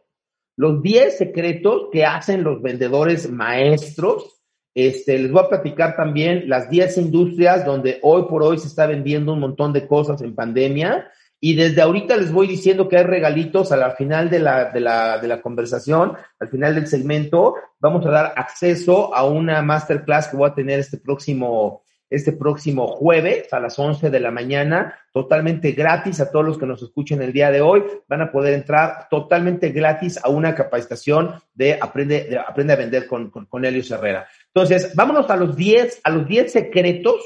los 0.55 0.81
10 0.81 1.17
secretos 1.17 1.89
que 1.91 2.05
hacen 2.05 2.43
los 2.43 2.61
vendedores 2.61 3.29
maestros 3.29 4.40
este, 4.73 5.19
les 5.19 5.31
voy 5.31 5.43
a 5.43 5.49
platicar 5.49 5.95
también 5.95 6.47
las 6.47 6.69
10 6.69 6.97
industrias 6.97 7.65
donde 7.65 7.99
hoy 8.03 8.23
por 8.29 8.43
hoy 8.43 8.57
se 8.57 8.67
está 8.67 8.85
vendiendo 8.85 9.33
un 9.33 9.39
montón 9.39 9.73
de 9.73 9.87
cosas 9.87 10.21
en 10.21 10.35
pandemia. 10.35 11.09
Y 11.43 11.55
desde 11.55 11.81
ahorita 11.81 12.15
les 12.17 12.31
voy 12.31 12.47
diciendo 12.47 12.87
que 12.87 12.97
hay 12.97 13.03
regalitos 13.03 13.71
a 13.71 13.91
final 13.95 14.29
de 14.29 14.39
la, 14.39 14.65
de 14.65 14.79
la, 14.79 15.17
de 15.17 15.27
la 15.27 15.41
conversación, 15.41 16.13
al 16.39 16.49
final 16.49 16.75
del 16.75 16.87
segmento. 16.87 17.55
Vamos 17.79 18.05
a 18.05 18.11
dar 18.11 18.33
acceso 18.35 19.13
a 19.15 19.25
una 19.25 19.61
masterclass 19.63 20.27
que 20.27 20.37
voy 20.37 20.49
a 20.49 20.53
tener 20.53 20.79
este 20.79 20.97
próximo, 20.99 21.81
este 22.11 22.31
próximo 22.31 22.87
jueves 22.89 23.51
a 23.53 23.59
las 23.59 23.79
11 23.79 24.11
de 24.11 24.19
la 24.19 24.29
mañana, 24.29 24.93
totalmente 25.11 25.71
gratis 25.71 26.21
a 26.21 26.29
todos 26.29 26.45
los 26.45 26.59
que 26.59 26.67
nos 26.67 26.83
escuchen 26.83 27.23
el 27.23 27.33
día 27.33 27.49
de 27.49 27.61
hoy. 27.61 27.83
Van 28.07 28.21
a 28.21 28.31
poder 28.31 28.53
entrar 28.53 29.07
totalmente 29.09 29.69
gratis 29.69 30.19
a 30.23 30.29
una 30.29 30.53
capacitación 30.53 31.33
de 31.55 31.79
Aprende, 31.81 32.25
de 32.25 32.37
aprende 32.37 32.73
a 32.73 32.75
Vender 32.75 33.07
con, 33.07 33.31
con, 33.31 33.47
con 33.47 33.65
Herrera. 33.65 34.27
Entonces, 34.53 34.95
vámonos 34.95 35.29
a 35.29 35.35
los 35.35 35.55
10, 35.55 36.01
a 36.03 36.09
los 36.09 36.27
10 36.27 36.51
secretos 36.51 37.21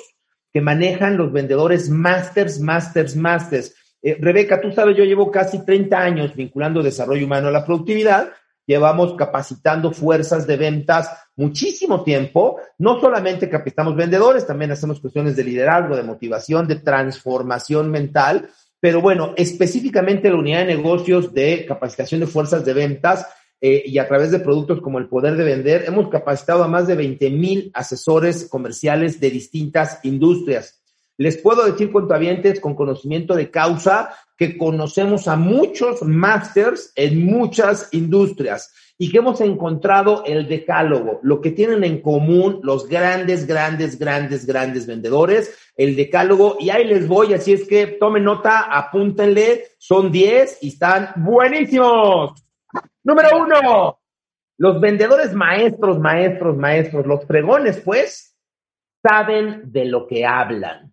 que 0.54 0.62
manejan 0.62 1.18
los 1.18 1.32
vendedores 1.32 1.90
masters, 1.90 2.60
masters, 2.60 3.16
masters. 3.16 3.76
Eh, 4.02 4.18
Rebeca, 4.20 4.62
tú 4.62 4.72
sabes, 4.72 4.96
yo 4.96 5.04
llevo 5.04 5.32
casi 5.32 5.66
30 5.66 5.98
años 5.98 6.36
vinculando 6.36 6.84
desarrollo 6.84 7.26
humano 7.26 7.48
a 7.48 7.52
la 7.52 7.66
productividad 7.66 8.32
llevamos 8.66 9.16
capacitando 9.16 9.92
fuerzas 9.92 10.48
de 10.48 10.58
ventas 10.58 11.10
muchísimo 11.36 12.04
tiempo. 12.04 12.60
No 12.78 13.00
solamente 13.00 13.50
capacitamos 13.50 13.96
vendedores, 13.96 14.46
también 14.46 14.72
hacemos 14.72 15.00
cuestiones 15.00 15.36
de 15.36 15.44
liderazgo, 15.44 15.96
de 15.96 16.04
motivación, 16.04 16.68
de 16.68 16.78
transformación 16.78 17.92
mental. 17.92 18.50
Pero 18.80 19.02
bueno, 19.02 19.34
específicamente 19.36 20.30
la 20.30 20.38
unidad 20.38 20.60
de 20.60 20.76
negocios 20.76 21.34
de 21.34 21.66
capacitación 21.66 22.20
de 22.22 22.28
fuerzas 22.28 22.66
de 22.66 22.74
ventas 22.74 23.28
eh, 23.68 23.82
y 23.84 23.98
a 23.98 24.08
través 24.08 24.30
de 24.30 24.38
productos 24.38 24.80
como 24.80 25.00
el 25.00 25.08
poder 25.08 25.36
de 25.38 25.44
vender, 25.44 25.86
hemos 25.88 26.10
capacitado 26.10 26.64
a 26.64 26.68
más 26.68 26.86
de 26.86 26.94
20 26.94 27.32
mil 27.32 27.72
asesores 27.74 28.48
comerciales 28.48 29.20
de 29.20 29.32
distintas 29.32 30.02
industrias. 30.04 30.84
Les 31.18 31.38
puedo 31.38 31.66
decir, 31.66 31.92
cuentavientes, 31.92 32.60
con 32.60 32.76
conocimiento 32.76 33.34
de 33.34 33.50
causa, 33.50 34.12
que 34.38 34.56
conocemos 34.56 35.28
a 35.28 35.36
muchos 35.36 36.04
masters 36.04 36.92
en 36.96 37.26
muchas 37.26 37.90
industrias 37.92 38.72
y 39.00 39.10
que 39.10 39.18
hemos 39.18 39.42
encontrado 39.42 40.24
el 40.26 40.48
decálogo, 40.48 41.20
lo 41.24 41.42
que 41.42 41.50
tienen 41.50 41.84
en 41.84 42.02
común 42.02 42.60
los 42.62 42.88
grandes, 42.88 43.48
grandes, 43.48 43.98
grandes, 43.98 44.46
grandes 44.46 44.86
vendedores, 44.86 45.58
el 45.76 45.96
decálogo, 45.96 46.58
y 46.60 46.70
ahí 46.70 46.86
les 46.86 47.08
voy, 47.08 47.34
así 47.34 47.54
es 47.54 47.68
que 47.68 47.88
tomen 47.88 48.26
nota, 48.26 48.60
apúntenle, 48.60 49.70
son 49.80 50.12
10 50.12 50.60
y 50.62 50.68
están 50.68 51.14
buenísimos. 51.16 52.45
Número 53.06 53.38
uno, 53.40 54.00
los 54.58 54.82
vendedores 54.82 55.32
maestros, 55.34 56.00
maestros, 56.00 56.58
maestros, 56.58 57.06
los 57.06 57.24
fregones, 57.26 57.80
pues, 57.82 58.36
saben 59.08 59.72
de 59.72 59.86
lo 59.86 60.08
que 60.08 60.26
hablan. 60.26 60.92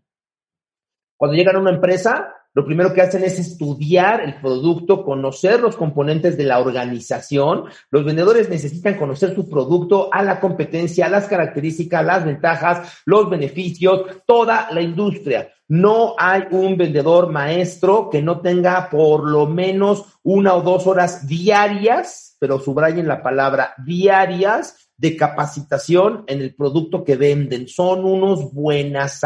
Cuando 1.16 1.35
llegan 1.35 1.57
a 1.57 1.61
una 1.61 1.71
empresa, 1.71 2.35
lo 2.54 2.66
primero 2.66 2.92
que 2.92 3.00
hacen 3.00 3.25
es 3.25 3.38
estudiar 3.38 4.21
el 4.21 4.35
producto, 4.35 5.04
conocer 5.04 5.61
los 5.61 5.76
componentes 5.76 6.37
de 6.37 6.44
la 6.44 6.59
organización. 6.59 7.64
Los 7.90 8.04
vendedores 8.04 8.50
necesitan 8.50 8.99
conocer 8.99 9.35
su 9.35 9.49
producto, 9.49 10.11
a 10.12 10.23
la 10.23 10.38
competencia, 10.38 11.09
las 11.09 11.28
características, 11.28 12.04
las 12.04 12.25
ventajas, 12.25 13.02
los 13.06 13.30
beneficios, 13.30 14.02
toda 14.26 14.68
la 14.71 14.82
industria. 14.82 15.49
No 15.68 16.14
hay 16.18 16.44
un 16.50 16.76
vendedor 16.76 17.30
maestro 17.30 18.11
que 18.11 18.21
no 18.21 18.40
tenga 18.40 18.90
por 18.90 19.30
lo 19.30 19.47
menos 19.47 20.04
una 20.23 20.54
o 20.54 20.61
dos 20.61 20.87
horas 20.87 21.26
diarias, 21.26 22.37
pero 22.38 22.59
subrayen 22.59 23.09
la 23.09 23.23
palabra 23.23 23.75
diarias, 23.78 24.90
de 25.02 25.16
capacitación 25.16 26.23
en 26.28 26.40
el 26.42 26.54
producto 26.54 27.02
que 27.02 27.16
venden. 27.16 27.66
Son 27.66 28.04
unos 28.04 28.52
buenas 28.52 29.21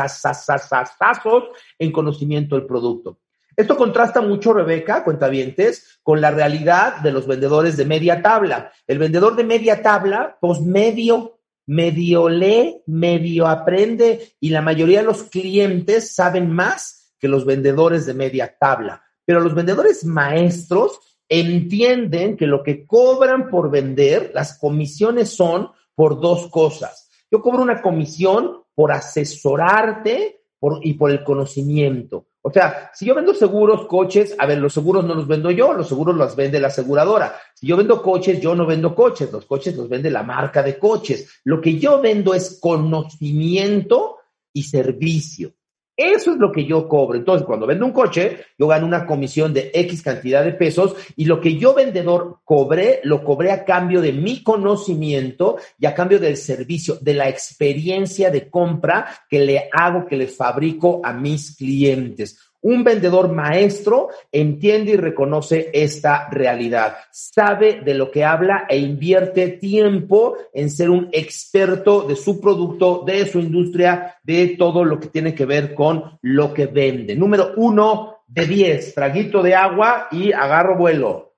en 1.79 1.93
conocimiento 1.93 2.57
del 2.57 2.65
producto. 2.65 3.19
Esto 3.55 3.77
contrasta 3.77 4.23
mucho, 4.23 4.55
Rebeca, 4.55 5.05
cuentavientes, 5.05 6.01
con 6.03 6.23
la 6.23 6.31
realidad 6.31 7.01
de 7.01 7.13
los 7.13 7.27
vendedores 7.27 7.77
de 7.77 7.85
media 7.85 8.23
tabla. 8.23 8.73
El 8.87 8.99
vendedor 8.99 9.37
de 9.37 9.45
media 9.45 9.83
tabla, 9.83 10.39
pues 10.41 10.63
medio, 10.63 11.41
medio 11.67 12.31
lee, 12.31 12.81
medio 12.87 13.47
aprende 13.47 14.33
y 14.41 14.49
la 14.49 14.63
mayoría 14.63 15.01
de 15.01 15.07
los 15.07 15.25
clientes 15.25 16.15
saben 16.15 16.51
más 16.51 17.13
que 17.19 17.29
los 17.29 17.45
vendedores 17.45 18.07
de 18.07 18.15
media 18.15 18.57
tabla. 18.59 19.03
Pero 19.27 19.41
los 19.41 19.55
vendedores 19.55 20.07
maestros 20.07 21.16
entienden 21.29 22.37
que 22.37 22.47
lo 22.47 22.63
que 22.63 22.87
cobran 22.87 23.49
por 23.49 23.71
vender, 23.71 24.31
las 24.35 24.59
comisiones 24.59 25.31
son 25.31 25.71
por 25.95 26.21
dos 26.21 26.49
cosas. 26.49 27.09
Yo 27.31 27.41
cobro 27.41 27.63
una 27.63 27.83
comisión 27.83 28.63
por 28.75 28.93
asesorarte 28.93 30.43
y 30.83 30.95
por 30.95 31.11
el 31.11 31.25
conocimiento. 31.25 32.27
O 32.43 32.53
sea, 32.53 32.93
si 32.95 33.07
yo 33.07 33.15
vendo 33.17 33.35
seguros, 33.35 33.87
coches, 33.87 34.37
a 34.39 34.47
ver, 34.47 34.59
los 34.59 34.73
seguros 34.73 35.05
no 35.05 35.17
los 35.17 35.27
vendo 35.27 35.51
yo, 35.51 35.73
los 35.73 35.89
seguros 35.89 36.15
los 36.15 36.37
vende 36.37 36.61
la 36.61 36.69
aseguradora. 36.69 37.35
Si 37.53 37.67
yo 37.67 37.77
vendo 37.77 38.01
coches, 38.01 38.41
yo 38.41 38.55
no 38.55 38.65
vendo 38.65 38.95
coches, 38.95 39.33
los 39.33 39.47
coches 39.47 39.77
los 39.77 39.89
vende 39.89 40.13
la 40.13 40.23
marca 40.23 40.63
de 40.63 40.79
coches. 40.79 41.41
Lo 41.43 41.61
que 41.61 41.77
yo 41.77 42.01
vendo 42.01 42.35
es 42.35 42.61
conocimiento 42.61 44.19
y 44.53 44.63
servicio. 44.63 45.56
Eso 45.97 46.33
es 46.33 46.37
lo 46.37 46.53
que 46.53 46.67
yo 46.67 46.87
cobro. 46.89 47.17
Entonces, 47.17 47.47
cuando 47.47 47.67
vendo 47.67 47.87
un 47.87 47.93
coche, 47.93 48.45
yo 48.59 48.67
gano 48.67 48.87
una 48.87 49.07
comisión 49.07 49.55
de 49.55 49.71
X 49.73 50.03
cantidad 50.03 50.45
de 50.45 50.53
pesos 50.53 50.95
y 51.17 51.25
lo 51.25 51.41
que 51.41 51.57
yo 51.57 51.73
vendedor 51.73 52.41
cobré, 52.45 53.01
lo 53.05 53.25
cobré 53.25 53.51
a 53.51 53.65
cambio 53.65 54.03
de 54.03 54.13
mi 54.13 54.43
conocimiento 54.43 55.57
y 55.79 55.87
a 55.87 55.95
cambio 55.95 56.19
del 56.19 56.37
servicio, 56.37 56.99
de 57.01 57.15
la 57.15 57.31
experiencia 57.31 58.31
de 58.31 58.51
compra 58.51 59.07
que 59.29 59.39
le 59.39 59.71
hago, 59.73 60.07
que 60.07 60.17
le 60.17 60.27
fabrico 60.27 61.01
a 61.03 61.15
mis 61.15 61.57
clientes. 61.57 62.46
Un 62.67 62.83
vendedor 62.83 63.33
maestro 63.33 64.09
entiende 64.33 64.91
y 64.91 64.97
reconoce 64.97 65.71
esta 65.73 66.29
realidad, 66.29 66.97
sabe 67.13 67.81
de 67.81 67.95
lo 67.95 68.11
que 68.11 68.25
habla 68.25 68.67
e 68.69 68.77
invierte 68.77 69.51
tiempo 69.51 70.37
en 70.53 70.69
ser 70.69 70.91
un 70.91 71.09
experto 71.13 72.03
de 72.03 72.17
su 72.17 72.41
producto, 72.41 73.05
de 73.07 73.25
su 73.27 73.39
industria, 73.39 74.17
de 74.21 74.57
todo 74.59 74.85
lo 74.85 74.99
que 74.99 75.07
tiene 75.07 75.33
que 75.33 75.47
ver 75.47 75.77
con 75.77 76.19
lo 76.23 76.53
que 76.53 76.67
vende. 76.67 77.15
Número 77.15 77.53
uno 77.57 78.17
de 78.27 78.47
diez, 78.47 78.93
traguito 78.97 79.45
de 79.45 79.55
agua 79.55 80.09
y 80.11 80.33
agarro 80.33 80.77
vuelo. 80.77 81.37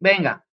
Venga. 0.00 0.46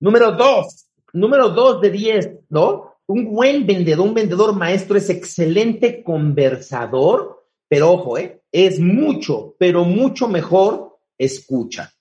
Número 0.00 0.32
dos, 0.32 0.88
número 1.12 1.50
dos 1.50 1.80
de 1.80 1.90
diez, 1.90 2.28
¿no? 2.48 2.96
Un 3.06 3.32
buen 3.32 3.64
vendedor, 3.64 4.04
un 4.04 4.14
vendedor 4.14 4.52
maestro 4.56 4.98
es 4.98 5.08
excelente 5.10 6.02
conversador 6.02 7.37
pero 7.68 7.92
ojo, 7.92 8.18
¿eh? 8.18 8.42
es 8.50 8.80
mucho, 8.80 9.54
pero 9.58 9.84
mucho 9.84 10.28
mejor 10.28 10.98
escucha. 11.18 11.92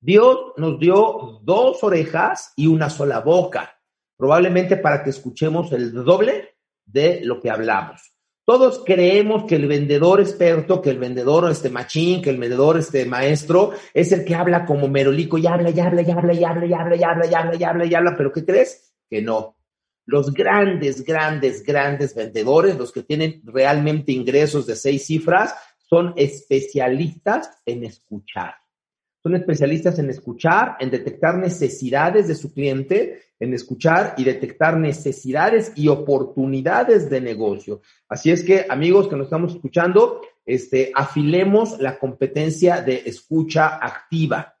Dios 0.00 0.52
nos 0.56 0.78
dio 0.78 1.40
dos 1.42 1.82
orejas 1.82 2.52
y 2.56 2.66
una 2.66 2.90
sola 2.90 3.20
boca, 3.20 3.78
probablemente 4.16 4.76
para 4.76 5.02
que 5.02 5.10
escuchemos 5.10 5.72
el 5.72 5.92
doble 5.92 6.56
de 6.84 7.20
lo 7.22 7.40
que 7.40 7.50
hablamos. 7.50 8.12
Todos 8.44 8.84
creemos 8.86 9.44
que 9.44 9.56
el 9.56 9.66
vendedor 9.66 10.20
experto, 10.20 10.80
que 10.80 10.90
el 10.90 11.00
vendedor 11.00 11.50
este 11.50 11.68
machín, 11.68 12.22
que 12.22 12.30
el 12.30 12.38
vendedor 12.38 12.78
este 12.78 13.04
maestro 13.04 13.72
es 13.92 14.12
el 14.12 14.24
que 14.24 14.36
habla 14.36 14.64
como 14.64 14.86
merolico 14.86 15.36
y 15.36 15.48
habla 15.48 15.70
y 15.70 15.80
habla 15.80 16.02
y 16.02 16.10
habla 16.12 16.32
y 16.32 16.44
habla 16.44 16.66
y 16.66 16.72
habla 16.72 16.96
y 16.96 17.02
habla 17.02 17.26
y 17.26 17.34
habla 17.34 17.56
y 17.56 17.64
habla 17.64 17.86
y 17.86 17.94
habla, 17.94 18.14
pero 18.16 18.32
¿qué 18.32 18.44
crees? 18.44 18.94
Que 19.10 19.20
no. 19.20 19.55
Los 20.06 20.32
grandes, 20.32 21.04
grandes, 21.04 21.62
grandes 21.62 22.14
vendedores, 22.14 22.78
los 22.78 22.92
que 22.92 23.02
tienen 23.02 23.42
realmente 23.44 24.12
ingresos 24.12 24.66
de 24.66 24.76
seis 24.76 25.06
cifras, 25.06 25.54
son 25.78 26.14
especialistas 26.16 27.50
en 27.66 27.84
escuchar. 27.84 28.54
Son 29.22 29.34
especialistas 29.34 29.98
en 29.98 30.08
escuchar, 30.08 30.76
en 30.78 30.90
detectar 30.90 31.36
necesidades 31.36 32.28
de 32.28 32.36
su 32.36 32.54
cliente, 32.54 33.22
en 33.40 33.52
escuchar 33.54 34.14
y 34.16 34.24
detectar 34.24 34.76
necesidades 34.78 35.72
y 35.74 35.88
oportunidades 35.88 37.10
de 37.10 37.20
negocio. 37.20 37.80
Así 38.08 38.30
es 38.30 38.44
que, 38.44 38.66
amigos 38.68 39.08
que 39.08 39.16
nos 39.16 39.26
estamos 39.26 39.54
escuchando, 39.54 40.20
este, 40.44 40.92
afilemos 40.94 41.80
la 41.80 41.98
competencia 41.98 42.80
de 42.82 43.02
escucha 43.04 43.84
activa. 43.84 44.55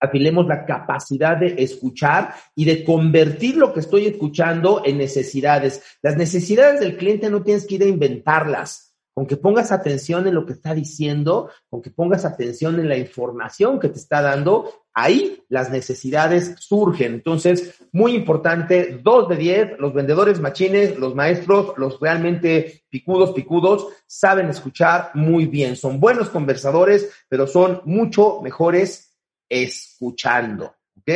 Afilemos 0.00 0.46
la 0.46 0.64
capacidad 0.66 1.36
de 1.36 1.54
escuchar 1.58 2.34
y 2.54 2.64
de 2.64 2.84
convertir 2.84 3.56
lo 3.56 3.72
que 3.72 3.80
estoy 3.80 4.06
escuchando 4.06 4.82
en 4.84 4.98
necesidades. 4.98 5.82
Las 6.02 6.16
necesidades 6.16 6.80
del 6.80 6.96
cliente 6.96 7.30
no 7.30 7.42
tienes 7.42 7.66
que 7.66 7.76
ir 7.76 7.82
a 7.82 7.88
inventarlas 7.88 8.86
con 9.16 9.26
que 9.26 9.38
pongas 9.38 9.72
atención 9.72 10.26
en 10.26 10.34
lo 10.34 10.44
que 10.44 10.52
está 10.52 10.74
diciendo, 10.74 11.48
con 11.70 11.80
que 11.80 11.90
pongas 11.90 12.26
atención 12.26 12.78
en 12.78 12.86
la 12.86 12.98
información 12.98 13.80
que 13.80 13.88
te 13.88 13.98
está 13.98 14.20
dando, 14.20 14.70
ahí 14.92 15.42
las 15.48 15.70
necesidades 15.70 16.54
surgen. 16.58 17.14
Entonces, 17.14 17.82
muy 17.92 18.14
importante, 18.14 19.00
dos 19.02 19.26
de 19.30 19.36
diez, 19.36 19.70
los 19.78 19.94
vendedores 19.94 20.38
machines, 20.38 20.98
los 20.98 21.14
maestros, 21.14 21.72
los 21.78 21.98
realmente 21.98 22.82
picudos, 22.90 23.32
picudos, 23.32 23.86
saben 24.06 24.50
escuchar 24.50 25.12
muy 25.14 25.46
bien. 25.46 25.76
Son 25.76 25.98
buenos 25.98 26.28
conversadores, 26.28 27.08
pero 27.30 27.46
son 27.46 27.80
mucho 27.86 28.42
mejores 28.42 29.15
escuchando. 29.48 30.76
¿Ok? 30.98 31.10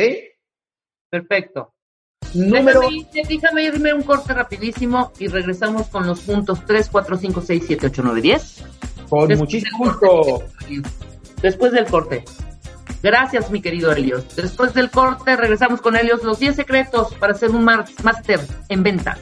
Perfecto. 1.09 1.73
Número... 2.33 2.81
Déjame, 3.13 3.63
irme 3.63 3.93
un 3.93 4.03
corte 4.03 4.33
rapidísimo 4.33 5.11
y 5.19 5.27
regresamos 5.27 5.87
con 5.87 6.07
los 6.07 6.21
puntos 6.21 6.65
3, 6.65 6.89
4, 6.89 7.17
5, 7.17 7.41
6, 7.41 7.63
7, 7.67 7.87
8, 7.87 8.01
9, 8.05 8.21
10. 8.21 8.63
Con 9.09 9.37
muchísimo 9.37 9.77
gusto. 9.79 10.43
Después 11.41 11.71
del 11.73 11.85
corte. 11.85 12.23
Gracias, 13.03 13.49
mi 13.49 13.61
querido 13.61 13.91
Helios. 13.91 14.35
Después 14.35 14.73
del 14.73 14.91
corte, 14.91 15.35
regresamos 15.35 15.81
con 15.81 15.95
Helios, 15.95 16.23
los 16.23 16.39
10 16.39 16.55
secretos 16.55 17.13
para 17.15 17.33
ser 17.33 17.49
un 17.49 17.65
máster 17.65 18.39
en 18.69 18.83
venta. 18.83 19.17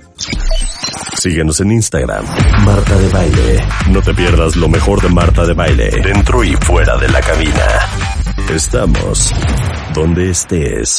Síguenos 1.17 1.59
en 1.61 1.71
Instagram, 1.71 2.25
Marta 2.63 2.97
de 2.97 3.09
Baile. 3.09 3.59
No 3.89 4.01
te 4.01 4.13
pierdas 4.13 4.55
lo 4.55 4.69
mejor 4.69 5.01
de 5.01 5.09
Marta 5.09 5.45
de 5.45 5.53
Baile, 5.53 5.89
dentro 6.01 6.43
y 6.43 6.53
fuera 6.55 6.97
de 6.97 7.09
la 7.09 7.21
cabina. 7.21 7.65
Estamos 8.53 9.31
donde 9.93 10.31
estés. 10.31 10.97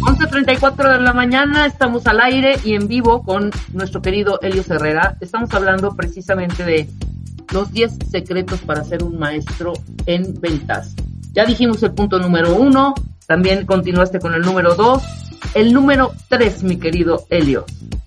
11.34 0.00 0.92
de 0.92 1.00
la 1.00 1.12
mañana, 1.12 1.66
estamos 1.66 2.04
al 2.08 2.20
aire 2.20 2.56
y 2.64 2.74
en 2.74 2.88
vivo 2.88 3.22
con 3.22 3.52
nuestro 3.72 4.02
querido 4.02 4.40
Elio 4.42 4.64
Herrera. 4.68 5.16
Estamos 5.20 5.54
hablando 5.54 5.94
precisamente 5.94 6.64
de 6.64 6.88
los 7.52 7.70
10 7.72 7.98
secretos 8.10 8.60
para 8.62 8.82
ser 8.82 9.04
un 9.04 9.20
maestro 9.20 9.72
en 10.06 10.34
ventas. 10.40 10.96
Ya 11.32 11.44
dijimos 11.44 11.80
el 11.84 11.92
punto 11.92 12.18
número 12.18 12.56
uno, 12.56 12.92
también 13.28 13.64
continuaste 13.64 14.18
con 14.18 14.34
el 14.34 14.42
número 14.42 14.74
dos. 14.74 15.04
El 15.54 15.72
número 15.72 16.12
tres, 16.28 16.64
mi 16.64 16.76
querido 16.76 17.24
Elio. 17.30 17.66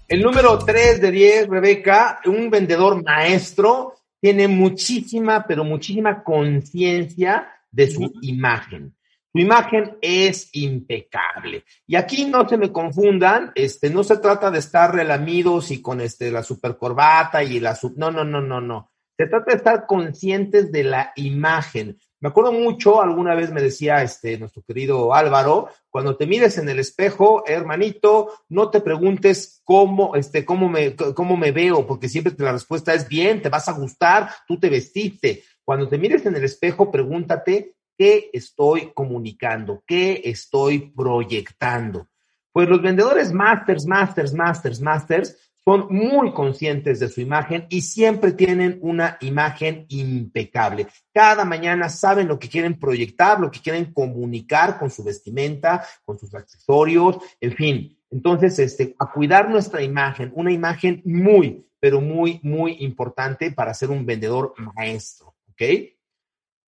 El 0.10 0.22
número 0.24 0.60
tres 0.60 1.00
de 1.00 1.10
10, 1.10 1.48
Rebeca, 1.48 2.20
un 2.25 2.50
vendedor 2.50 3.01
maestro 3.01 3.93
tiene 4.20 4.50
muchísima, 4.50 5.46
pero 5.48 5.63
muchísima 5.63 6.22
conciencia 6.22 7.48
de 7.71 7.89
su 7.89 8.11
imagen. 8.21 8.95
Su 9.33 9.39
imagen 9.39 9.97
es 10.01 10.49
impecable. 10.53 11.63
Y 11.87 11.95
aquí 11.95 12.25
no 12.25 12.47
se 12.49 12.57
me 12.57 12.71
confundan, 12.71 13.51
este, 13.55 13.89
no 13.89 14.03
se 14.03 14.17
trata 14.17 14.51
de 14.51 14.60
estar 14.60 14.93
relamidos 14.93 15.71
y 15.71 15.81
con 15.81 16.01
este, 16.01 16.31
la 16.31 16.43
super 16.43 16.77
corbata 16.77 17.41
y 17.41 17.62
la 17.62 17.75
sub, 17.75 17.93
no, 17.95 18.12
no, 18.12 18.25
no, 18.25 18.41
no, 18.41 18.60
no. 18.60 18.91
Se 19.17 19.27
trata 19.27 19.51
de 19.51 19.57
estar 19.57 19.86
conscientes 19.86 20.71
de 20.71 20.84
la 20.84 21.13
imagen. 21.15 21.97
Me 22.19 22.29
acuerdo 22.29 22.51
mucho, 22.51 23.01
alguna 23.01 23.34
vez 23.34 23.51
me 23.51 23.62
decía 23.62 24.03
este, 24.03 24.38
nuestro 24.38 24.62
querido 24.63 25.13
Álvaro, 25.13 25.69
cuando 25.89 26.17
te 26.17 26.27
mires 26.27 26.57
en 26.57 26.69
el 26.69 26.79
espejo, 26.79 27.43
hermanito, 27.47 28.31
no 28.49 28.69
te 28.69 28.81
preguntes 28.81 29.62
cómo, 29.63 30.15
este, 30.15 30.45
cómo 30.45 30.69
me, 30.69 30.95
cómo 30.95 31.38
me 31.38 31.51
veo, 31.51 31.88
porque 31.88 32.10
siempre 32.10 32.34
la 32.38 32.51
respuesta 32.51 32.93
es 32.93 33.07
bien, 33.07 33.41
te 33.41 33.49
vas 33.49 33.67
a 33.69 33.73
gustar, 33.73 34.29
tú 34.47 34.60
te 34.60 34.69
vestiste. 34.69 35.43
Cuando 35.63 35.88
te 35.88 35.97
mires 35.97 36.26
en 36.26 36.36
el 36.36 36.43
espejo, 36.43 36.91
pregúntate 36.91 37.76
¿Qué 38.02 38.32
estoy 38.34 38.93
comunicando? 38.95 39.84
¿Qué 39.86 40.24
estoy 40.26 40.91
proyectando? 40.91 42.08
Pues 42.52 42.67
los 42.67 42.82
vendedores 42.82 43.32
masters, 43.32 43.86
masters, 43.86 44.34
masters, 44.34 44.82
masters 44.82 45.38
son 45.63 45.86
muy 45.91 46.34
conscientes 46.34 47.00
de 47.00 47.10
su 47.10 47.21
imagen 47.21 47.67
y 47.69 47.82
siempre 47.82 48.32
tienen 48.32 48.80
una 48.82 49.19
imagen 49.21 49.86
impecable. 49.89 50.88
Cada 51.13 51.45
mañana 51.45 51.89
saben 51.89 52.28
lo 52.28 52.39
que 52.39 52.50
quieren 52.50 52.80
proyectar, 52.80 53.39
lo 53.39 53.52
que 53.52 53.60
quieren 53.60 53.93
comunicar 53.93 54.80
con 54.80 54.89
su 54.89 55.04
vestimenta, 55.04 55.86
con 56.04 56.17
sus 56.17 56.34
accesorios, 56.34 57.17
en 57.39 57.54
fin. 57.54 58.00
Entonces, 58.10 58.58
este, 58.58 58.95
a 58.97 59.12
cuidar 59.12 59.47
nuestra 59.47 59.84
imagen, 59.84 60.32
una 60.34 60.52
imagen 60.52 61.04
muy, 61.06 61.67
pero 61.80 62.02
muy, 62.02 62.39
muy 62.41 62.78
importante 62.80 63.52
para 63.52 63.76
ser 63.76 63.91
un 63.91 64.08
vendedor 64.08 64.56
maestro, 64.58 65.36
¿ok? 65.62 65.93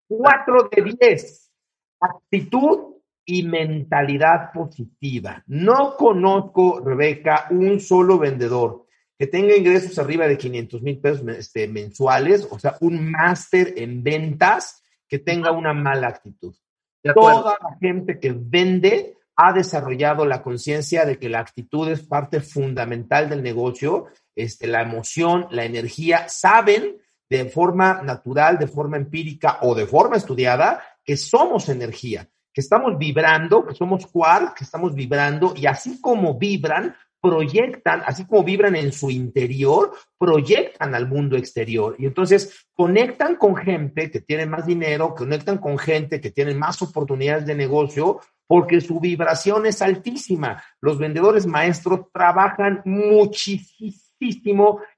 4 0.08 0.70
de 0.70 0.96
10. 1.00 1.52
Actitud 2.00 2.92
y 3.24 3.44
mentalidad 3.44 4.52
positiva. 4.52 5.42
No 5.46 5.96
conozco, 5.96 6.80
Rebeca, 6.80 7.46
un 7.50 7.80
solo 7.80 8.18
vendedor 8.18 8.86
que 9.18 9.28
tenga 9.28 9.56
ingresos 9.56 9.96
arriba 9.98 10.26
de 10.26 10.36
500 10.36 10.82
mil 10.82 10.98
pesos 10.98 11.26
este, 11.28 11.68
mensuales, 11.68 12.48
o 12.50 12.58
sea, 12.58 12.76
un 12.80 13.10
máster 13.12 13.74
en 13.76 14.02
ventas 14.02 14.82
que 15.08 15.20
tenga 15.20 15.52
una 15.52 15.72
mala 15.72 16.08
actitud. 16.08 16.54
Toda 17.14 17.56
la 17.60 17.76
gente 17.80 18.18
que 18.18 18.34
vende 18.36 19.16
ha 19.36 19.52
desarrollado 19.52 20.26
la 20.26 20.42
conciencia 20.42 21.04
de 21.04 21.18
que 21.18 21.28
la 21.28 21.40
actitud 21.40 21.88
es 21.88 22.02
parte 22.02 22.40
fundamental 22.40 23.28
del 23.28 23.42
negocio, 23.42 24.06
este, 24.34 24.66
la 24.66 24.82
emoción, 24.82 25.46
la 25.50 25.64
energía, 25.64 26.28
saben 26.28 26.96
de 27.28 27.46
forma 27.46 28.02
natural, 28.02 28.58
de 28.58 28.66
forma 28.66 28.96
empírica 28.96 29.58
o 29.62 29.74
de 29.74 29.86
forma 29.86 30.16
estudiada, 30.16 30.82
que 31.04 31.16
somos 31.16 31.68
energía, 31.68 32.28
que 32.52 32.60
estamos 32.60 32.98
vibrando, 32.98 33.66
que 33.66 33.74
somos 33.74 34.06
quark, 34.06 34.54
que 34.54 34.64
estamos 34.64 34.94
vibrando 34.94 35.54
y 35.56 35.66
así 35.66 36.00
como 36.00 36.38
vibran, 36.38 36.94
proyectan, 37.22 38.02
así 38.04 38.26
como 38.26 38.42
vibran 38.42 38.74
en 38.74 38.92
su 38.92 39.08
interior, 39.08 39.92
proyectan 40.18 40.94
al 40.94 41.06
mundo 41.06 41.36
exterior. 41.36 41.94
Y 41.98 42.06
entonces 42.06 42.66
conectan 42.74 43.36
con 43.36 43.54
gente 43.54 44.10
que 44.10 44.20
tiene 44.20 44.44
más 44.44 44.66
dinero, 44.66 45.14
conectan 45.14 45.58
con 45.58 45.78
gente 45.78 46.20
que 46.20 46.32
tiene 46.32 46.54
más 46.54 46.82
oportunidades 46.82 47.46
de 47.46 47.54
negocio, 47.54 48.20
porque 48.48 48.80
su 48.80 48.98
vibración 48.98 49.66
es 49.66 49.80
altísima. 49.80 50.62
Los 50.80 50.98
vendedores 50.98 51.46
maestros 51.46 52.00
trabajan 52.12 52.82
muchísimo 52.84 54.01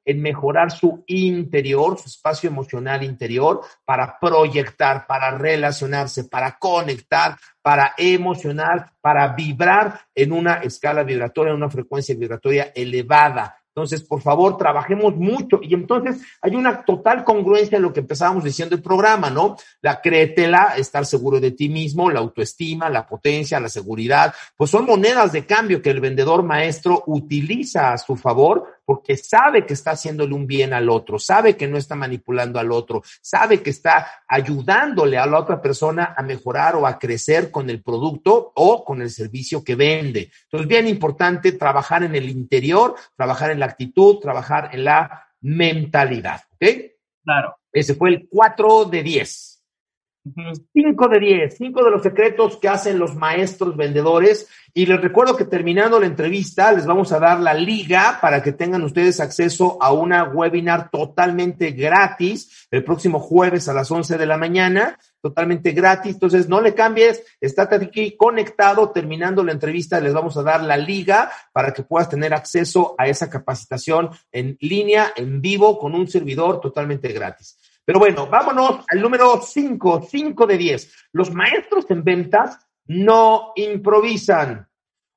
en 0.04 0.20
mejorar 0.20 0.70
su 0.70 1.04
interior, 1.06 1.98
su 1.98 2.08
espacio 2.08 2.48
emocional 2.48 3.02
interior, 3.02 3.60
para 3.84 4.18
proyectar, 4.18 5.06
para 5.06 5.36
relacionarse, 5.36 6.24
para 6.24 6.58
conectar, 6.58 7.36
para 7.62 7.94
emocionar, 7.96 8.92
para 9.00 9.28
vibrar 9.28 10.00
en 10.14 10.32
una 10.32 10.54
escala 10.54 11.02
vibratoria, 11.02 11.50
en 11.50 11.56
una 11.56 11.70
frecuencia 11.70 12.14
vibratoria 12.14 12.72
elevada. 12.74 13.58
Entonces, 13.76 14.04
por 14.04 14.22
favor, 14.22 14.56
trabajemos 14.56 15.16
mucho. 15.16 15.58
Y 15.60 15.74
entonces 15.74 16.22
hay 16.40 16.54
una 16.54 16.84
total 16.84 17.24
congruencia 17.24 17.74
en 17.74 17.82
lo 17.82 17.92
que 17.92 18.00
empezábamos 18.00 18.44
diciendo 18.44 18.76
el 18.76 18.82
programa, 18.82 19.30
¿no? 19.30 19.56
La 19.82 20.00
créetela, 20.00 20.74
estar 20.76 21.04
seguro 21.04 21.40
de 21.40 21.50
ti 21.50 21.68
mismo, 21.68 22.08
la 22.08 22.20
autoestima, 22.20 22.88
la 22.88 23.04
potencia, 23.04 23.58
la 23.58 23.68
seguridad, 23.68 24.32
pues 24.56 24.70
son 24.70 24.86
monedas 24.86 25.32
de 25.32 25.44
cambio 25.44 25.82
que 25.82 25.90
el 25.90 26.00
vendedor 26.00 26.44
maestro 26.44 27.02
utiliza 27.06 27.92
a 27.92 27.98
su 27.98 28.14
favor 28.14 28.64
porque 28.84 29.16
sabe 29.16 29.66
que 29.66 29.74
está 29.74 29.92
haciéndole 29.92 30.34
un 30.34 30.46
bien 30.46 30.72
al 30.72 30.88
otro, 30.88 31.18
sabe 31.18 31.56
que 31.56 31.66
no 31.66 31.78
está 31.78 31.94
manipulando 31.94 32.58
al 32.58 32.72
otro, 32.72 33.02
sabe 33.20 33.62
que 33.62 33.70
está 33.70 34.06
ayudándole 34.28 35.18
a 35.18 35.26
la 35.26 35.38
otra 35.38 35.60
persona 35.60 36.14
a 36.16 36.22
mejorar 36.22 36.76
o 36.76 36.86
a 36.86 36.98
crecer 36.98 37.50
con 37.50 37.70
el 37.70 37.82
producto 37.82 38.52
o 38.54 38.84
con 38.84 39.02
el 39.02 39.10
servicio 39.10 39.62
que 39.64 39.74
vende. 39.74 40.30
Entonces, 40.44 40.68
bien 40.68 40.88
importante 40.88 41.52
trabajar 41.52 42.02
en 42.02 42.14
el 42.14 42.28
interior, 42.28 42.94
trabajar 43.16 43.50
en 43.50 43.60
la 43.60 43.66
actitud, 43.66 44.18
trabajar 44.18 44.70
en 44.72 44.84
la 44.84 45.28
mentalidad. 45.40 46.42
¿Ok? 46.52 46.66
Claro. 47.24 47.56
Ese 47.72 47.94
fue 47.94 48.10
el 48.10 48.28
4 48.28 48.84
de 48.84 49.02
10. 49.02 49.53
5 50.24 51.08
de 51.08 51.20
10, 51.20 51.56
5 51.58 51.84
de 51.84 51.90
los 51.90 52.02
secretos 52.02 52.56
que 52.56 52.68
hacen 52.68 52.98
los 52.98 53.14
maestros 53.14 53.76
vendedores. 53.76 54.48
Y 54.72 54.86
les 54.86 55.00
recuerdo 55.00 55.36
que 55.36 55.44
terminando 55.44 56.00
la 56.00 56.06
entrevista, 56.06 56.72
les 56.72 56.86
vamos 56.86 57.12
a 57.12 57.20
dar 57.20 57.40
la 57.40 57.52
liga 57.52 58.18
para 58.22 58.42
que 58.42 58.52
tengan 58.52 58.82
ustedes 58.82 59.20
acceso 59.20 59.76
a 59.82 59.92
una 59.92 60.24
webinar 60.24 60.90
totalmente 60.90 61.72
gratis 61.72 62.66
el 62.70 62.82
próximo 62.82 63.20
jueves 63.20 63.68
a 63.68 63.74
las 63.74 63.90
11 63.90 64.16
de 64.16 64.26
la 64.26 64.38
mañana, 64.38 64.98
totalmente 65.20 65.72
gratis. 65.72 66.14
Entonces, 66.14 66.48
no 66.48 66.60
le 66.62 66.74
cambies, 66.74 67.22
estate 67.40 67.76
aquí 67.76 68.16
conectado. 68.16 68.90
Terminando 68.90 69.44
la 69.44 69.52
entrevista, 69.52 70.00
les 70.00 70.14
vamos 70.14 70.36
a 70.38 70.42
dar 70.42 70.62
la 70.64 70.78
liga 70.78 71.30
para 71.52 71.72
que 71.72 71.82
puedas 71.82 72.08
tener 72.08 72.32
acceso 72.32 72.94
a 72.96 73.06
esa 73.08 73.28
capacitación 73.28 74.08
en 74.32 74.56
línea, 74.60 75.12
en 75.16 75.42
vivo, 75.42 75.78
con 75.78 75.94
un 75.94 76.08
servidor 76.08 76.60
totalmente 76.60 77.12
gratis. 77.12 77.58
Pero 77.84 77.98
bueno, 77.98 78.26
vámonos 78.26 78.84
al 78.88 79.00
número 79.00 79.40
5, 79.42 80.06
5 80.10 80.46
de 80.46 80.58
10. 80.58 80.92
Los 81.12 81.32
maestros 81.32 81.84
en 81.90 82.02
ventas 82.02 82.58
no 82.86 83.52
improvisan. 83.56 84.66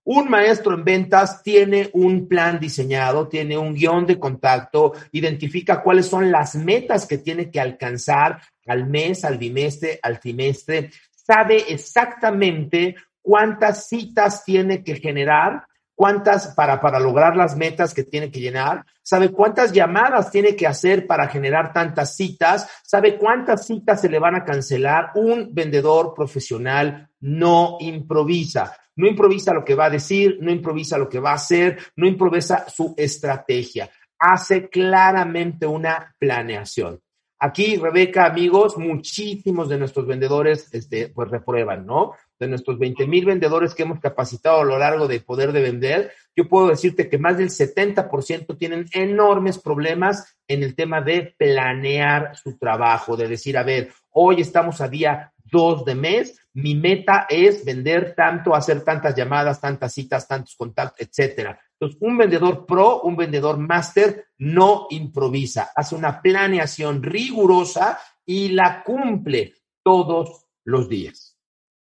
Un 0.04 0.30
maestro 0.30 0.74
en 0.74 0.86
ventas 0.86 1.44
tiene 1.44 1.90
un 1.94 2.30
plan 2.30 2.60
diseñado, 2.60 3.28
tiene 3.28 3.58
un 3.58 3.74
guion 3.74 4.06
de 4.06 4.18
contacto, 4.18 4.94
identifica 5.12 5.82
cuáles 5.82 6.08
son 6.08 6.32
las 6.32 6.56
metas 6.56 7.06
que 7.06 7.18
tiene 7.18 7.52
que 7.52 7.60
alcanzar 7.60 8.42
al 8.68 8.88
mes, 8.88 9.26
al 9.26 9.38
bimestre, 9.38 10.00
al 10.02 10.20
trimestre, 10.20 10.92
sabe 11.12 11.74
exactamente 11.74 12.96
cuántas 13.22 13.88
citas 13.90 14.46
tiene 14.46 14.82
que 14.82 14.96
generar 14.96 15.68
cuántas 15.98 16.54
para, 16.54 16.80
para 16.80 17.00
lograr 17.00 17.36
las 17.36 17.58
metas 17.58 17.92
que 17.92 18.04
tiene 18.04 18.30
que 18.30 18.40
llenar, 18.40 18.86
sabe 19.02 19.32
cuántas 19.32 19.74
llamadas 19.74 20.30
tiene 20.30 20.56
que 20.56 20.68
hacer 20.68 21.08
para 21.08 21.28
generar 21.28 21.74
tantas 21.74 22.16
citas, 22.16 22.70
sabe 22.84 23.18
cuántas 23.18 23.66
citas 23.66 24.00
se 24.00 24.08
le 24.08 24.20
van 24.20 24.36
a 24.36 24.46
cancelar. 24.46 25.10
Un 25.16 25.50
vendedor 25.56 26.14
profesional 26.14 27.10
no 27.22 27.78
improvisa. 27.80 28.78
No 28.96 29.08
improvisa 29.08 29.54
lo 29.54 29.66
que 29.66 29.74
va 29.74 29.86
a 29.86 29.90
decir, 29.90 30.38
no 30.40 30.52
improvisa 30.52 31.00
lo 31.00 31.10
que 31.10 31.20
va 31.20 31.32
a 31.32 31.36
hacer, 31.36 31.80
no 31.96 32.08
improvisa 32.08 32.70
su 32.70 32.94
estrategia. 32.96 33.90
Hace 34.20 34.70
claramente 34.70 35.66
una 35.66 36.16
planeación. 36.20 37.00
Aquí, 37.40 37.78
Rebeca, 37.78 38.26
amigos, 38.26 38.78
muchísimos 38.78 39.70
de 39.70 39.78
nuestros 39.78 40.06
vendedores, 40.06 40.74
este, 40.74 41.10
pues 41.10 41.30
reprueban, 41.30 41.86
¿no? 41.86 42.14
De 42.40 42.48
nuestros 42.48 42.78
20 42.78 43.08
mil 43.08 43.26
vendedores 43.26 43.74
que 43.74 43.84
hemos 43.84 44.00
capacitado 44.00 44.62
a 44.62 44.66
lo 44.66 44.78
largo 44.78 45.08
del 45.08 45.24
poder 45.24 45.52
de 45.52 45.62
vender, 45.62 46.12
yo 46.36 46.48
puedo 46.48 46.68
decirte 46.68 47.10
que 47.10 47.18
más 47.18 47.38
del 47.38 47.50
70% 47.50 48.58
tienen 48.58 48.86
enormes 48.94 49.58
problemas 49.58 50.38
en 50.48 50.64
el 50.64 50.76
tema 50.76 51.02
de 51.02 51.34
planear 51.38 52.36
su 52.38 52.58
trabajo, 52.58 53.18
de 53.18 53.28
decir, 53.28 53.58
a 53.58 53.64
ver, 53.64 53.90
hoy 54.12 54.42
estamos 54.42 54.82
a 54.82 54.88
día 54.88 55.34
2 55.52 55.86
de 55.86 55.96
mes, 55.96 56.40
mi 56.54 56.76
meta 56.76 57.26
es 57.30 57.64
vender 57.64 58.14
tanto, 58.16 58.54
hacer 58.54 58.84
tantas 58.84 59.16
llamadas, 59.16 59.62
tantas 59.62 59.94
citas, 59.94 60.28
tantos 60.28 60.56
contactos, 60.56 61.08
etcétera. 61.08 61.60
Entonces, 61.80 61.98
un 62.02 62.18
vendedor 62.18 62.66
pro, 62.66 63.02
un 63.02 63.16
vendedor 63.16 63.58
máster, 63.58 64.28
no 64.40 64.88
improvisa, 64.90 65.72
hace 65.76 65.96
una 65.96 66.22
planeación 66.22 67.04
rigurosa 67.04 68.00
y 68.26 68.50
la 68.50 68.84
cumple 68.84 69.54
todos 69.84 70.46
los 70.66 70.90
días. 70.90 71.27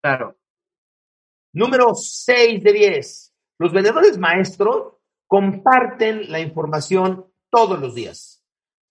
Claro. 0.02 0.36
Número 1.52 1.94
6 1.94 2.62
de 2.62 2.72
10. 2.72 3.34
Los 3.58 3.72
vendedores 3.72 4.18
maestros 4.18 4.94
comparten 5.26 6.30
la 6.30 6.40
información 6.40 7.26
todos 7.50 7.78
los 7.78 7.94
días. 7.94 8.42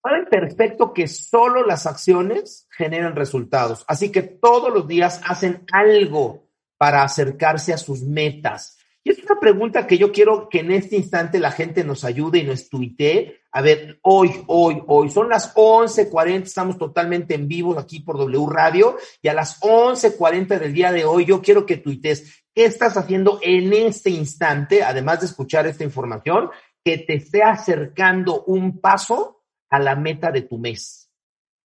Saben 0.01 0.25
perfecto 0.25 0.93
que 0.93 1.07
solo 1.07 1.65
las 1.65 1.85
acciones 1.85 2.67
generan 2.71 3.15
resultados. 3.15 3.83
Así 3.87 4.11
que 4.11 4.21
todos 4.21 4.73
los 4.73 4.87
días 4.87 5.21
hacen 5.25 5.65
algo 5.71 6.47
para 6.77 7.03
acercarse 7.03 7.73
a 7.73 7.77
sus 7.77 8.01
metas. 8.01 8.78
Y 9.03 9.11
es 9.11 9.23
una 9.23 9.39
pregunta 9.39 9.87
que 9.87 9.97
yo 9.97 10.11
quiero 10.11 10.49
que 10.49 10.59
en 10.59 10.71
este 10.71 10.97
instante 10.97 11.39
la 11.39 11.51
gente 11.51 11.83
nos 11.83 12.03
ayude 12.03 12.39
y 12.39 12.43
nos 12.43 12.69
tuitee. 12.69 13.41
A 13.51 13.61
ver, 13.61 13.99
hoy, 14.03 14.31
hoy, 14.47 14.83
hoy, 14.87 15.09
son 15.09 15.29
las 15.29 15.55
11.40, 15.55 16.43
estamos 16.43 16.77
totalmente 16.77 17.33
en 17.33 17.47
vivo 17.47 17.79
aquí 17.79 18.01
por 18.01 18.17
W 18.17 18.45
Radio 18.49 18.97
y 19.21 19.29
a 19.29 19.33
las 19.33 19.59
11.40 19.61 20.59
del 20.59 20.73
día 20.73 20.91
de 20.91 21.05
hoy 21.05 21.25
yo 21.25 21.41
quiero 21.41 21.65
que 21.65 21.77
tuites 21.77 22.43
qué 22.53 22.65
estás 22.65 22.97
haciendo 22.97 23.39
en 23.41 23.71
este 23.71 24.09
instante, 24.09 24.83
además 24.83 25.21
de 25.21 25.27
escuchar 25.27 25.65
esta 25.65 25.85
información, 25.85 26.49
que 26.83 26.97
te 26.97 27.15
esté 27.15 27.41
acercando 27.41 28.43
un 28.45 28.81
paso 28.81 29.43
a 29.69 29.79
la 29.79 29.95
meta 29.95 30.31
de 30.31 30.41
tu 30.41 30.57
mes. 30.57 31.09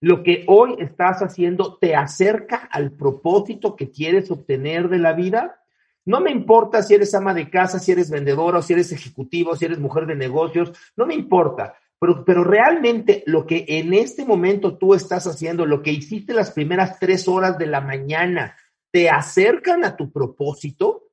Lo 0.01 0.23
que 0.23 0.44
hoy 0.47 0.77
estás 0.79 1.23
haciendo 1.23 1.79
te 1.79 1.97
acerca 1.97 2.68
al 2.70 2.92
propósito 2.92 3.75
que 3.75 3.90
quieres 3.90 4.31
obtener 4.31 4.88
de 4.88 4.99
la 4.99 5.14
vida 5.14 5.63
no 6.07 6.21
me 6.21 6.31
importa 6.31 6.83
si 6.83 6.95
eres 6.95 7.14
ama 7.14 7.33
de 7.33 7.49
casa, 7.51 7.79
si 7.79 7.93
eres 7.93 8.11
vendedora 8.11 8.59
o 8.59 8.62
si 8.62 8.73
eres 8.73 8.93
ejecutivo, 8.93 9.57
si 9.57 9.64
eres 9.64 9.79
mujer 9.79 10.07
de 10.07 10.14
negocios, 10.14 10.73
no 10.97 11.07
me 11.07 11.14
importa. 11.14 11.75
Pero, 11.99 12.25
pero 12.25 12.45
realmente 12.45 13.23
lo 13.27 13.47
que 13.47 13.64
en 13.67 13.95
este 13.95 14.25
momento 14.25 14.77
tú 14.77 14.95
estás 14.95 15.27
haciendo, 15.27 15.64
lo 15.64 15.83
que 15.83 15.93
hiciste 15.93 16.35
las 16.35 16.51
primeras 16.51 16.99
tres 16.99 17.29
horas 17.29 17.57
de 17.57 17.67
la 17.67 17.81
mañana, 17.81 18.57
¿te 18.90 19.09
acercan 19.09 19.85
a 19.85 19.97
tu 19.97 20.12
propósito? 20.12 21.04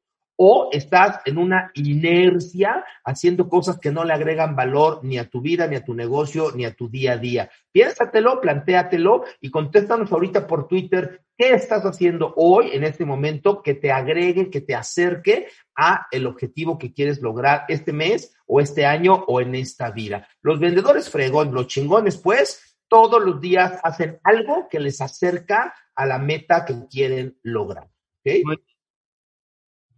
O 0.44 0.70
estás 0.72 1.20
en 1.26 1.38
una 1.38 1.70
inercia 1.76 2.84
haciendo 3.06 3.48
cosas 3.48 3.78
que 3.78 3.92
no 3.92 4.04
le 4.04 4.14
agregan 4.14 4.56
valor 4.56 5.02
ni 5.04 5.20
a 5.20 5.30
tu 5.30 5.40
vida, 5.40 5.68
ni 5.68 5.76
a 5.76 5.86
tu 5.86 5.94
negocio, 5.94 6.52
ni 6.56 6.66
a 6.66 6.74
tu 6.74 6.90
día 6.90 7.12
a 7.12 7.18
día. 7.18 7.52
Piénsatelo, 7.72 8.42
plantéatelo 8.42 9.24
y 9.40 9.52
contéstanos 9.52 10.12
ahorita 10.12 10.48
por 10.48 10.68
Twitter 10.68 11.22
qué 11.38 11.54
estás 11.54 11.84
haciendo 11.84 12.34
hoy, 12.38 12.72
en 12.74 12.84
este 12.84 13.06
momento, 13.06 13.62
que 13.62 13.76
te 13.76 13.92
agregue, 13.92 14.50
que 14.50 14.62
te 14.62 14.74
acerque 14.74 15.46
a 15.76 16.08
el 16.10 16.26
objetivo 16.26 16.80
que 16.80 16.92
quieres 16.92 17.22
lograr 17.22 17.66
este 17.68 17.94
mes 17.94 18.36
o 18.48 18.60
este 18.60 18.88
año 18.88 19.14
o 19.28 19.42
en 19.42 19.54
esta 19.54 19.92
vida. 19.92 20.28
Los 20.42 20.60
vendedores 20.60 21.12
fregón, 21.12 21.54
los 21.54 21.68
chingones, 21.68 22.18
pues, 22.18 22.80
todos 22.88 23.24
los 23.24 23.40
días 23.40 23.80
hacen 23.84 24.20
algo 24.24 24.68
que 24.68 24.80
les 24.80 25.02
acerca 25.02 25.76
a 25.94 26.08
la 26.08 26.18
meta 26.18 26.66
que 26.66 26.88
quieren 26.90 27.38
lograr. 27.44 27.88
¿okay? 28.22 28.42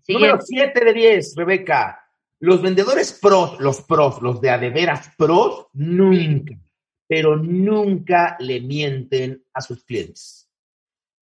Número 0.07 0.39
7 0.41 0.83
de 0.83 0.93
10, 0.93 1.35
Rebeca. 1.35 1.99
Los 2.39 2.61
vendedores 2.61 3.13
pros, 3.13 3.59
los 3.59 3.81
pros, 3.81 4.21
los 4.21 4.41
de 4.41 4.49
adeveras 4.49 5.11
pros, 5.17 5.67
nunca, 5.73 6.55
pero 7.07 7.37
nunca 7.37 8.35
le 8.39 8.59
mienten 8.59 9.43
a 9.53 9.61
sus 9.61 9.85
clientes. 9.85 10.49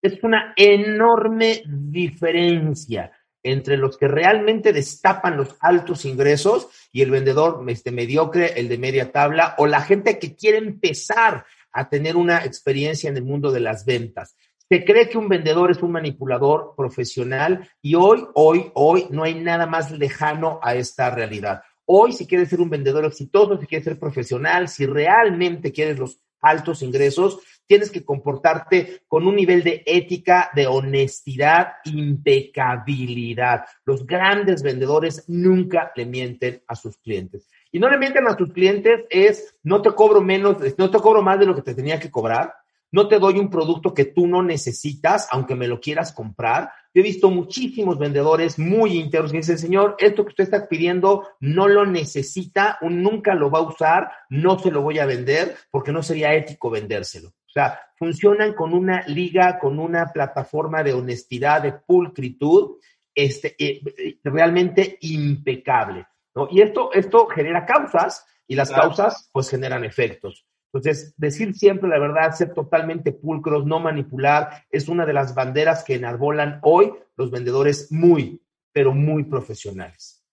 Es 0.01 0.23
una 0.23 0.53
enorme 0.55 1.61
diferencia 1.67 3.11
entre 3.43 3.77
los 3.77 3.97
que 3.97 4.07
realmente 4.07 4.73
destapan 4.73 5.37
los 5.37 5.55
altos 5.59 6.05
ingresos 6.05 6.67
y 6.91 7.01
el 7.01 7.11
vendedor 7.11 7.63
este, 7.67 7.91
mediocre, 7.91 8.59
el 8.59 8.67
de 8.67 8.79
media 8.79 9.11
tabla, 9.11 9.55
o 9.59 9.67
la 9.67 9.81
gente 9.81 10.17
que 10.17 10.35
quiere 10.35 10.57
empezar 10.57 11.45
a 11.71 11.87
tener 11.87 12.15
una 12.15 12.43
experiencia 12.45 13.09
en 13.09 13.17
el 13.17 13.23
mundo 13.23 13.51
de 13.51 13.59
las 13.59 13.85
ventas. 13.85 14.35
Se 14.71 14.86
cree 14.86 15.10
que 15.10 15.17
un 15.17 15.27
vendedor 15.27 15.69
es 15.69 15.84
un 15.84 15.91
manipulador 15.91 16.75
profesional 16.77 17.69
y 17.81 17.95
hoy, 17.95 18.25
hoy, 18.36 18.71
hoy 18.73 19.05
no 19.10 19.23
hay 19.23 19.36
nada 19.36 19.65
más 19.65 19.91
lejano 19.91 20.62
a 20.63 20.75
esta 20.75 21.13
realidad. 21.13 21.62
Hoy, 21.84 22.13
si 22.13 22.25
quieres 22.25 22.47
ser 22.47 22.62
un 22.62 22.69
vendedor 22.69 23.03
exitoso, 23.03 23.60
si 23.60 23.67
quieres 23.67 23.84
ser 23.84 23.99
profesional, 23.99 24.69
si 24.69 24.86
realmente 24.86 25.73
quieres 25.73 25.99
los 25.99 26.21
altos 26.39 26.84
ingresos, 26.84 27.39
tienes 27.67 27.91
que 27.91 28.05
comportarte 28.05 29.03
con 29.10 29.27
un 29.27 29.36
nivel 29.36 29.62
de 29.62 29.84
ética, 29.86 30.49
de 30.55 30.67
honestidad, 30.67 31.73
impecabilidad. 31.84 33.65
Los 33.84 34.05
grandes 34.07 34.63
vendedores 34.63 35.25
nunca 35.27 35.91
le 35.97 36.05
mienten 36.05 36.63
a 36.65 36.77
sus 36.77 36.97
clientes. 36.99 37.49
Y 37.73 37.79
no 37.79 37.89
le 37.89 37.97
mienten 37.97 38.25
a 38.25 38.38
sus 38.38 38.53
clientes 38.53 39.01
es, 39.10 39.53
no 39.63 39.81
te 39.81 39.91
cobro 39.91 40.21
menos, 40.21 40.55
no 40.77 40.89
te 40.89 40.97
cobro 40.99 41.21
más 41.21 41.39
de 41.39 41.45
lo 41.45 41.55
que 41.55 41.62
te 41.62 41.75
tenía 41.75 41.99
que 41.99 42.10
cobrar 42.10 42.53
no 42.91 43.08
te 43.08 43.19
doy 43.19 43.39
un 43.39 43.49
producto 43.49 43.93
que 43.93 44.06
tú 44.06 44.27
no 44.27 44.43
necesitas, 44.43 45.27
aunque 45.32 45.56
me 45.56 45.67
lo 45.67 45.80
quieras 45.80 46.12
comprar. 46.12 46.71
Yo 46.93 46.99
he 46.99 47.04
visto 47.04 47.30
muchísimos 47.30 47.97
vendedores 47.97 48.60
muy 48.60 48.99
internos 48.99 49.32
que 49.32 49.38
dicen, 49.38 49.58
señor, 49.58 49.95
esto 49.99 50.23
que 50.23 50.30
usted 50.30 50.43
está 50.43 50.67
pidiendo 50.67 51.27
no 51.39 51.67
lo 51.69 51.86
necesita, 51.86 52.77
nunca 52.82 53.34
lo 53.34 53.49
va 53.49 53.60
a 53.60 53.63
usar, 53.63 54.12
no 54.30 54.60
se 54.60 54.71
lo 54.71 54.82
voy 54.82 54.99
a 54.99 55.06
vender 55.06 55.56
porque 55.71 55.93
no 55.93 56.04
sería 56.04 56.34
ético 56.34 56.69
vendérselo. 56.69 57.30
O 57.30 57.54
sea, 57.54 57.80
funcionan 57.95 58.54
con 58.54 58.73
una 58.73 59.06
liga, 59.08 59.58
con 59.60 59.80
una 59.80 60.12
plataforma 60.12 60.84
de 60.84 60.93
honestidad, 60.93 61.62
de 61.62 61.73
pulcritud, 61.73 62.77
este, 63.15 63.56
eh, 63.58 63.82
eh, 63.97 64.19
realmente 64.23 64.97
impecable. 65.01 66.08
¿no? 66.36 66.47
Y 66.49 66.62
esto, 66.62 66.91
esto 66.93 67.27
genera 67.27 67.65
causas 67.65 68.25
y 68.47 68.56
las 68.56 68.71
causas 68.71 69.30
pues 69.32 69.49
generan 69.49 69.84
efectos. 69.86 70.45
Entonces, 70.73 71.13
decir 71.17 71.53
siempre 71.53 71.89
la 71.89 71.99
verdad, 71.99 72.31
ser 72.31 72.53
totalmente 72.53 73.12
pulcros, 73.12 73.65
no 73.65 73.79
manipular, 73.79 74.65
es 74.69 74.88
una 74.88 75.05
de 75.05 75.13
las 75.13 75.36
banderas 75.36 75.84
que 75.84 75.95
enarbolan 75.95 76.60
hoy 76.63 76.93
los 77.17 77.29
vendedores 77.29 77.91
muy, 77.91 78.41
pero 78.71 78.93
muy 78.93 79.25
profesionales. 79.25 80.25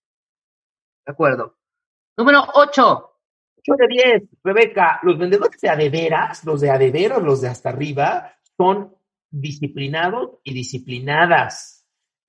De 1.05 1.11
acuerdo. 1.11 1.57
Número 2.17 2.41
8. 2.53 3.05
8 3.57 3.73
de 3.77 3.87
10, 3.87 4.23
Rebeca, 4.43 4.99
los 5.03 5.17
vendedores 5.17 5.59
de 5.59 5.69
adeveras, 5.69 6.45
los 6.45 6.61
de 6.61 6.71
adeveros, 6.71 7.21
los 7.21 7.41
de 7.41 7.49
hasta 7.49 7.69
arriba, 7.69 8.33
son 8.55 8.95
disciplinados 9.29 10.39
y 10.43 10.53
disciplinadas. 10.53 11.78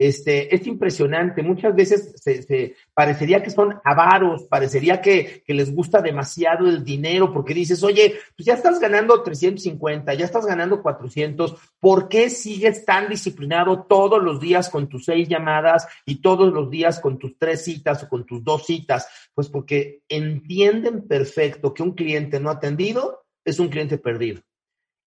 Este, 0.00 0.54
es 0.54 0.66
impresionante. 0.66 1.42
Muchas 1.42 1.74
veces 1.74 2.14
se, 2.16 2.74
parecería 2.94 3.42
que 3.42 3.50
son 3.50 3.78
avaros, 3.84 4.44
parecería 4.44 5.02
que, 5.02 5.42
que, 5.46 5.52
les 5.52 5.74
gusta 5.74 6.00
demasiado 6.00 6.66
el 6.66 6.82
dinero, 6.82 7.30
porque 7.34 7.52
dices, 7.52 7.82
oye, 7.82 8.14
pues 8.34 8.46
ya 8.46 8.54
estás 8.54 8.80
ganando 8.80 9.22
350, 9.22 10.14
ya 10.14 10.24
estás 10.24 10.46
ganando 10.46 10.80
400, 10.80 11.54
¿por 11.78 12.08
qué 12.08 12.30
sigues 12.30 12.86
tan 12.86 13.10
disciplinado 13.10 13.82
todos 13.82 14.22
los 14.22 14.40
días 14.40 14.70
con 14.70 14.88
tus 14.88 15.04
seis 15.04 15.28
llamadas 15.28 15.86
y 16.06 16.22
todos 16.22 16.50
los 16.50 16.70
días 16.70 16.98
con 16.98 17.18
tus 17.18 17.36
tres 17.36 17.62
citas 17.62 18.02
o 18.02 18.08
con 18.08 18.24
tus 18.24 18.42
dos 18.42 18.64
citas? 18.64 19.06
Pues 19.34 19.50
porque 19.50 20.00
entienden 20.08 21.06
perfecto 21.06 21.74
que 21.74 21.82
un 21.82 21.92
cliente 21.92 22.40
no 22.40 22.48
atendido 22.48 23.26
es 23.44 23.58
un 23.58 23.68
cliente 23.68 23.98
perdido. 23.98 24.40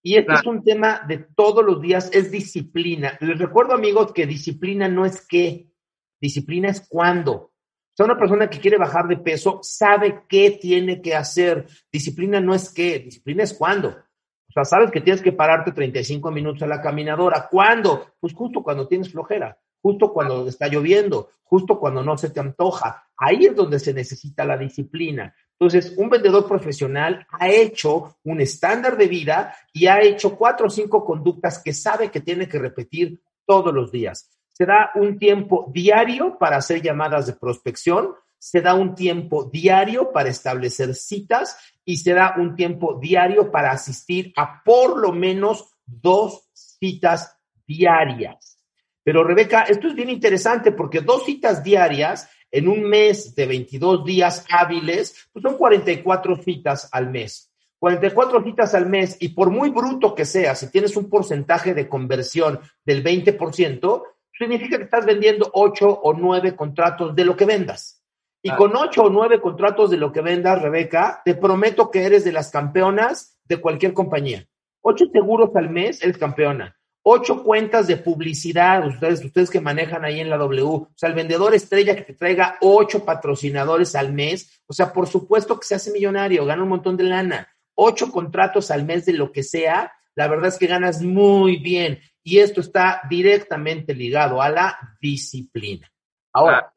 Y 0.06 0.18
este 0.18 0.34
es 0.34 0.46
un 0.46 0.64
tema 0.64 1.02
de 1.08 1.18
todos 1.18 1.64
los 1.64 1.82
días, 1.82 2.10
es 2.14 2.30
disciplina. 2.30 3.18
Les 3.22 3.40
recuerdo, 3.40 3.74
amigos, 3.74 4.12
que 4.12 4.28
disciplina 4.28 4.90
no 4.90 5.06
es 5.06 5.26
qué, 5.26 5.72
disciplina 6.20 6.70
es 6.70 6.86
cuándo. 6.90 7.34
O 7.34 7.96
sea, 7.96 8.06
una 8.06 8.18
persona 8.18 8.50
que 8.50 8.60
quiere 8.60 8.78
bajar 8.78 9.08
de 9.08 9.18
peso 9.18 9.60
sabe 9.62 10.24
qué 10.28 10.52
tiene 10.60 11.02
que 11.02 11.16
hacer. 11.16 11.68
Disciplina 11.90 12.42
no 12.42 12.54
es 12.54 12.74
qué, 12.74 13.00
disciplina 13.00 13.44
es 13.44 13.54
cuándo. 13.54 13.90
O 13.90 14.52
sea, 14.52 14.66
sabes 14.66 14.92
que 14.92 15.00
tienes 15.00 15.22
que 15.22 15.32
pararte 15.32 15.72
35 15.72 16.32
minutos 16.32 16.64
a 16.64 16.68
la 16.68 16.82
caminadora. 16.82 17.48
¿Cuándo? 17.50 18.08
Pues 18.20 18.34
justo 18.34 18.62
cuando 18.62 18.88
tienes 18.88 19.10
flojera, 19.10 19.58
justo 19.82 20.12
cuando 20.12 20.48
está 20.48 20.68
lloviendo, 20.68 21.30
justo 21.44 21.80
cuando 21.80 22.04
no 22.04 22.18
se 22.18 22.30
te 22.30 22.42
antoja. 22.42 23.08
Ahí 23.16 23.46
es 23.46 23.56
donde 23.56 23.80
se 23.80 23.94
necesita 23.94 24.44
la 24.44 24.58
disciplina. 24.58 25.34
Entonces, 25.64 25.94
un 25.96 26.10
vendedor 26.10 26.46
profesional 26.46 27.26
ha 27.32 27.48
hecho 27.48 28.18
un 28.26 28.42
estándar 28.42 28.98
de 28.98 29.08
vida 29.08 29.56
y 29.72 29.88
ha 29.88 30.02
hecho 30.02 30.36
cuatro 30.36 30.68
o 30.68 30.70
cinco 30.70 31.06
conductas 31.06 31.64
que 31.64 31.72
sabe 31.72 32.12
que 32.12 32.20
tiene 32.20 32.50
que 32.50 32.60
repetir 32.60 33.22
todos 33.46 33.74
los 33.74 33.90
días. 33.90 34.30
Se 34.52 34.66
da 34.66 34.92
un 34.96 35.18
tiempo 35.18 35.72
diario 35.74 36.38
para 36.38 36.58
hacer 36.58 36.82
llamadas 36.82 37.28
de 37.28 37.34
prospección, 37.34 38.14
se 38.38 38.60
da 38.60 38.74
un 38.74 38.94
tiempo 38.94 39.46
diario 39.46 40.12
para 40.12 40.28
establecer 40.28 40.94
citas 40.96 41.56
y 41.86 41.96
se 41.96 42.14
da 42.14 42.36
un 42.38 42.58
tiempo 42.58 43.00
diario 43.00 43.50
para 43.50 43.72
asistir 43.72 44.34
a 44.36 44.62
por 44.66 45.00
lo 45.00 45.14
menos 45.14 45.70
dos 45.86 46.50
citas 46.52 47.38
diarias. 47.66 48.60
Pero 49.02 49.24
Rebeca, 49.24 49.62
esto 49.62 49.88
es 49.88 49.96
bien 49.96 50.10
interesante 50.10 50.74
porque 50.74 51.00
dos 51.00 51.24
citas 51.24 51.64
diarias 51.64 52.30
en 52.54 52.68
un 52.68 52.84
mes 52.84 53.34
de 53.34 53.48
22 53.48 54.06
días 54.06 54.46
hábiles, 54.48 55.28
pues 55.34 55.42
son 55.42 55.58
44 55.58 56.36
citas 56.38 56.88
al 56.92 57.10
mes. 57.10 57.52
44 57.80 58.44
citas 58.44 58.76
al 58.76 58.86
mes 58.86 59.18
y 59.20 59.30
por 59.30 59.50
muy 59.50 59.72
bruto 59.72 60.14
que 60.14 60.24
sea, 60.24 60.54
si 60.54 60.70
tienes 60.70 60.96
un 60.96 61.10
porcentaje 61.10 61.74
de 61.74 61.90
conversión 61.90 62.60
del 62.86 63.04
20%, 63.04 64.04
significa 64.38 64.78
que 64.78 64.84
estás 64.84 65.04
vendiendo 65.04 65.50
8 65.52 65.90
o 66.04 66.14
9 66.14 66.56
contratos 66.56 67.16
de 67.16 67.26
lo 67.26 67.36
que 67.36 67.46
vendas. 67.46 68.04
Y 68.44 68.52
ah. 68.52 68.56
con 68.56 68.76
8 68.76 69.02
o 69.02 69.10
9 69.10 69.42
contratos 69.42 69.90
de 69.90 69.98
lo 69.98 70.12
que 70.12 70.22
vendas, 70.22 70.62
Rebeca, 70.62 71.24
te 71.26 71.34
prometo 71.34 71.90
que 71.90 72.04
eres 72.04 72.24
de 72.24 72.34
las 72.34 72.52
campeonas 72.52 73.40
de 73.46 73.58
cualquier 73.58 73.94
compañía. 73.94 74.46
8 74.82 75.06
seguros 75.12 75.50
al 75.56 75.72
mes, 75.72 76.04
eres 76.04 76.20
campeona 76.20 76.78
ocho 77.04 77.44
cuentas 77.44 77.88
de 77.88 77.98
publicidad, 77.98 78.88
ustedes, 78.88 79.24
ustedes 79.24 79.50
que 79.50 79.62
manejan 79.62 80.06
ahí 80.06 80.20
en 80.20 80.30
la 80.30 80.38
W, 80.38 80.64
o 80.64 80.92
sea, 80.96 81.10
el 81.10 81.16
vendedor 81.16 81.54
estrella 81.54 81.96
que 81.96 82.02
te 82.04 82.14
traiga 82.14 82.58
ocho 82.62 83.06
patrocinadores 83.06 83.96
al 83.96 84.14
mes, 84.14 84.62
o 84.66 84.74
sea, 84.74 84.94
por 84.94 85.08
supuesto 85.08 85.60
que 85.60 85.68
se 85.68 85.76
hace 85.76 85.92
millonario, 85.92 86.46
gana 86.46 86.64
un 86.64 86.70
montón 86.70 86.98
de 86.98 87.04
lana, 87.04 87.50
ocho 87.76 88.12
contratos 88.12 88.72
al 88.72 88.86
mes 88.86 89.06
de 89.06 89.14
lo 89.14 89.32
que 89.32 89.44
sea, 89.44 89.92
la 90.16 90.28
verdad 90.28 90.48
es 90.48 90.58
que 90.58 90.68
ganas 90.68 91.02
muy 91.02 91.58
bien. 91.58 92.00
Y 92.24 92.40
esto 92.40 92.62
está 92.62 93.02
directamente 93.10 93.94
ligado 93.94 94.42
a 94.42 94.50
la 94.50 94.78
disciplina. 95.02 95.92
Ahora, 96.32 96.72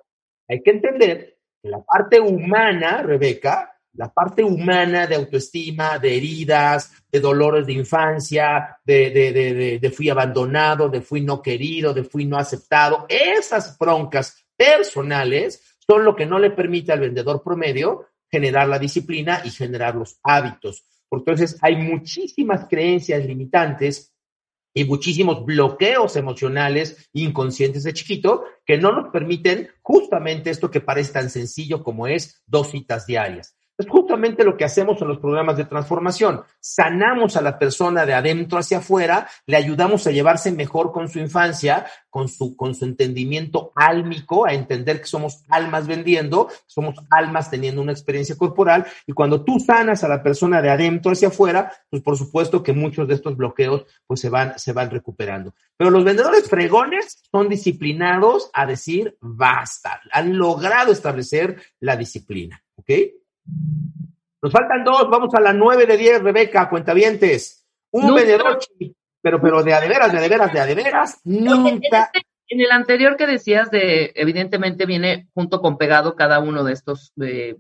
hay 0.49 0.63
que 0.63 0.71
entender 0.71 1.39
que 1.63 1.69
la 1.69 1.83
parte 1.85 2.19
humana, 2.19 3.03
Rebeca, 3.03 3.76
la 3.97 4.13
parte 4.13 4.45
humana 4.45 5.07
de 5.07 5.15
autoestima, 5.15 5.99
de 5.99 6.17
heridas, 6.17 6.93
de 7.11 7.21
dolores 7.21 7.67
de 7.67 7.73
infancia, 7.73 8.79
de, 8.85 9.11
de, 9.11 9.33
de, 9.33 9.79
de, 9.79 9.91
fui 9.91 10.11
abandonado, 10.11 10.89
de 10.89 11.01
fui 11.01 11.23
no 11.23 11.41
querido, 11.41 11.95
de 11.95 12.05
fui 12.05 12.25
no 12.25 12.37
aceptado, 12.37 13.07
esas 13.09 13.77
broncas 13.79 14.47
personales 14.57 15.77
son 15.87 16.05
lo 16.05 16.17
que 16.17 16.27
no 16.27 16.39
le 16.39 16.51
permite 16.51 16.93
al 16.93 17.01
vendedor 17.01 17.43
promedio 17.43 18.07
generar 18.31 18.69
la 18.69 18.79
disciplina 18.79 19.43
y 19.45 19.51
generar 19.51 19.95
los 19.95 20.19
hábitos. 20.23 20.85
Entonces, 21.11 21.57
hay 21.63 21.77
muchísimas 21.77 22.67
creencias 22.69 23.25
limitantes 23.25 24.13
y 24.75 24.85
muchísimos 24.85 25.45
bloqueos 25.47 26.17
emocionales 26.17 27.09
inconscientes 27.15 27.85
de 27.85 27.95
chiquito 27.95 28.45
que 28.65 28.77
no 28.77 28.93
nos 28.93 29.11
permiten 29.11 29.71
justamente 29.81 30.51
esto 30.51 30.71
que 30.71 30.81
parece 30.81 31.13
tan 31.13 31.31
sencillo 31.31 31.83
como 31.83 32.07
es 32.07 32.43
dos 32.47 32.73
citas 32.73 33.07
diarias. 33.07 33.57
Es 33.79 33.87
justamente 33.91 34.43
lo 34.43 34.57
que 34.57 34.65
hacemos 34.65 35.03
en 35.03 35.09
los 35.09 35.19
programas 35.19 35.59
de 35.59 35.67
transformación. 35.67 36.43
Sanamos 36.61 37.37
a 37.37 37.43
la 37.43 37.59
persona 37.59 38.07
de 38.07 38.15
adentro 38.15 38.59
hacia 38.59 38.79
afuera, 38.79 39.29
le 39.45 39.59
ayudamos 39.59 40.07
a 40.07 40.13
llevarse 40.13 40.51
mejor 40.51 40.93
con 40.93 41.11
su 41.11 41.19
infancia, 41.19 41.85
con 42.09 42.29
su, 42.29 42.57
con 42.57 42.75
su 42.75 42.87
entendimiento 42.87 43.73
álmico, 43.75 44.47
a 44.47 44.55
entender 44.55 45.01
que 45.01 45.07
somos 45.07 45.45
almas 45.51 45.87
vendiendo, 45.87 46.49
somos 46.67 46.95
almas 47.11 47.51
teniendo 47.51 47.83
una 47.83 47.93
experiencia 47.93 48.35
corporal. 48.39 48.87
Y 49.07 49.13
cuando 49.13 49.45
tú 49.45 49.61
sanas 49.61 50.03
a 50.03 50.09
la 50.09 50.23
persona 50.23 50.63
de 50.63 50.71
adentro 50.71 51.13
hacia 51.13 51.29
afuera, 51.29 51.71
pues 51.91 52.03
por 52.03 52.17
supuesto 52.17 52.63
que 52.63 52.73
muchos 52.73 53.07
de 53.07 53.15
estos 53.15 53.37
bloqueos 53.37 53.85
pues 54.07 54.21
se 54.21 54.31
van, 54.31 54.59
se 54.59 54.73
van 54.73 54.91
recuperando. 54.91 55.55
Pero 55.77 55.91
los 55.91 56.03
vendedores 56.03 56.49
fregones 56.49 57.23
son 57.31 57.51
disciplinados 57.51 58.49
a 58.55 58.65
decir 58.65 59.19
basta. 59.21 60.01
Han 60.13 60.39
logrado 60.39 60.93
establecer 60.93 61.61
la 61.81 61.95
disciplina. 61.95 62.63
¿Ok? 62.77 62.91
Nos 64.43 64.53
faltan 64.53 64.85
dos, 64.85 65.09
vamos 65.11 65.35
a 65.35 65.41
la 65.41 65.53
nueve 65.53 65.87
de 65.87 65.97
diez, 65.97 66.23
Rebeca, 66.23 66.69
cuentavientes. 66.69 67.67
Un 67.91 68.15
vendedor, 68.15 68.59
pero, 69.23 69.41
pero 69.41 69.63
de 69.63 69.75
adeveras, 69.75 70.13
de 70.13 70.19
adeveras, 70.19 70.53
de 70.53 70.61
adeveras, 70.61 71.21
nunca. 71.25 72.11
En 72.49 72.61
el 72.61 72.71
anterior 72.71 73.17
que 73.17 73.27
decías 73.27 73.71
de, 73.71 74.13
evidentemente 74.15 74.87
viene 74.87 75.29
junto 75.35 75.61
con 75.61 75.79
pegado 75.79 76.15
cada 76.15 76.39
uno 76.39 76.63
de 76.63 76.75
estos 76.75 77.13
de 77.17 77.57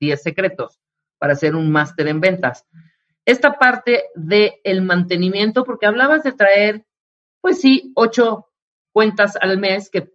10 0.00 0.22
secretos 0.22 0.80
para 1.18 1.32
hacer 1.32 1.54
un 1.54 1.70
máster 1.70 2.08
en 2.08 2.20
ventas. 2.20 2.66
Esta 3.24 3.58
parte 3.58 4.04
de 4.14 4.60
el 4.64 4.82
mantenimiento, 4.82 5.64
porque 5.64 5.86
hablabas 5.86 6.22
de 6.24 6.32
traer, 6.32 6.84
pues 7.40 7.60
sí, 7.60 7.92
ocho 7.94 8.48
cuentas 8.92 9.36
al 9.40 9.58
mes, 9.58 9.90
que 9.90 10.12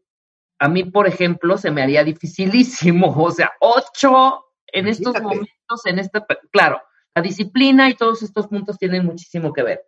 a 0.60 0.67
mí, 0.67 0.84
por 0.84 1.08
ejemplo, 1.08 1.58
se 1.58 1.71
me 1.71 1.82
haría 1.82 2.04
dificilísimo. 2.04 3.13
O 3.17 3.32
sea, 3.32 3.52
ocho 3.60 4.45
en 4.73 4.88
estos 4.88 5.13
momentos, 5.21 5.86
en 5.86 5.99
este, 5.99 6.19
claro, 6.51 6.81
la 7.15 7.21
disciplina 7.21 7.89
y 7.89 7.95
todos 7.95 8.23
estos 8.23 8.47
puntos 8.47 8.77
tienen 8.77 9.05
muchísimo 9.05 9.53
que 9.53 9.63
ver. 9.63 9.81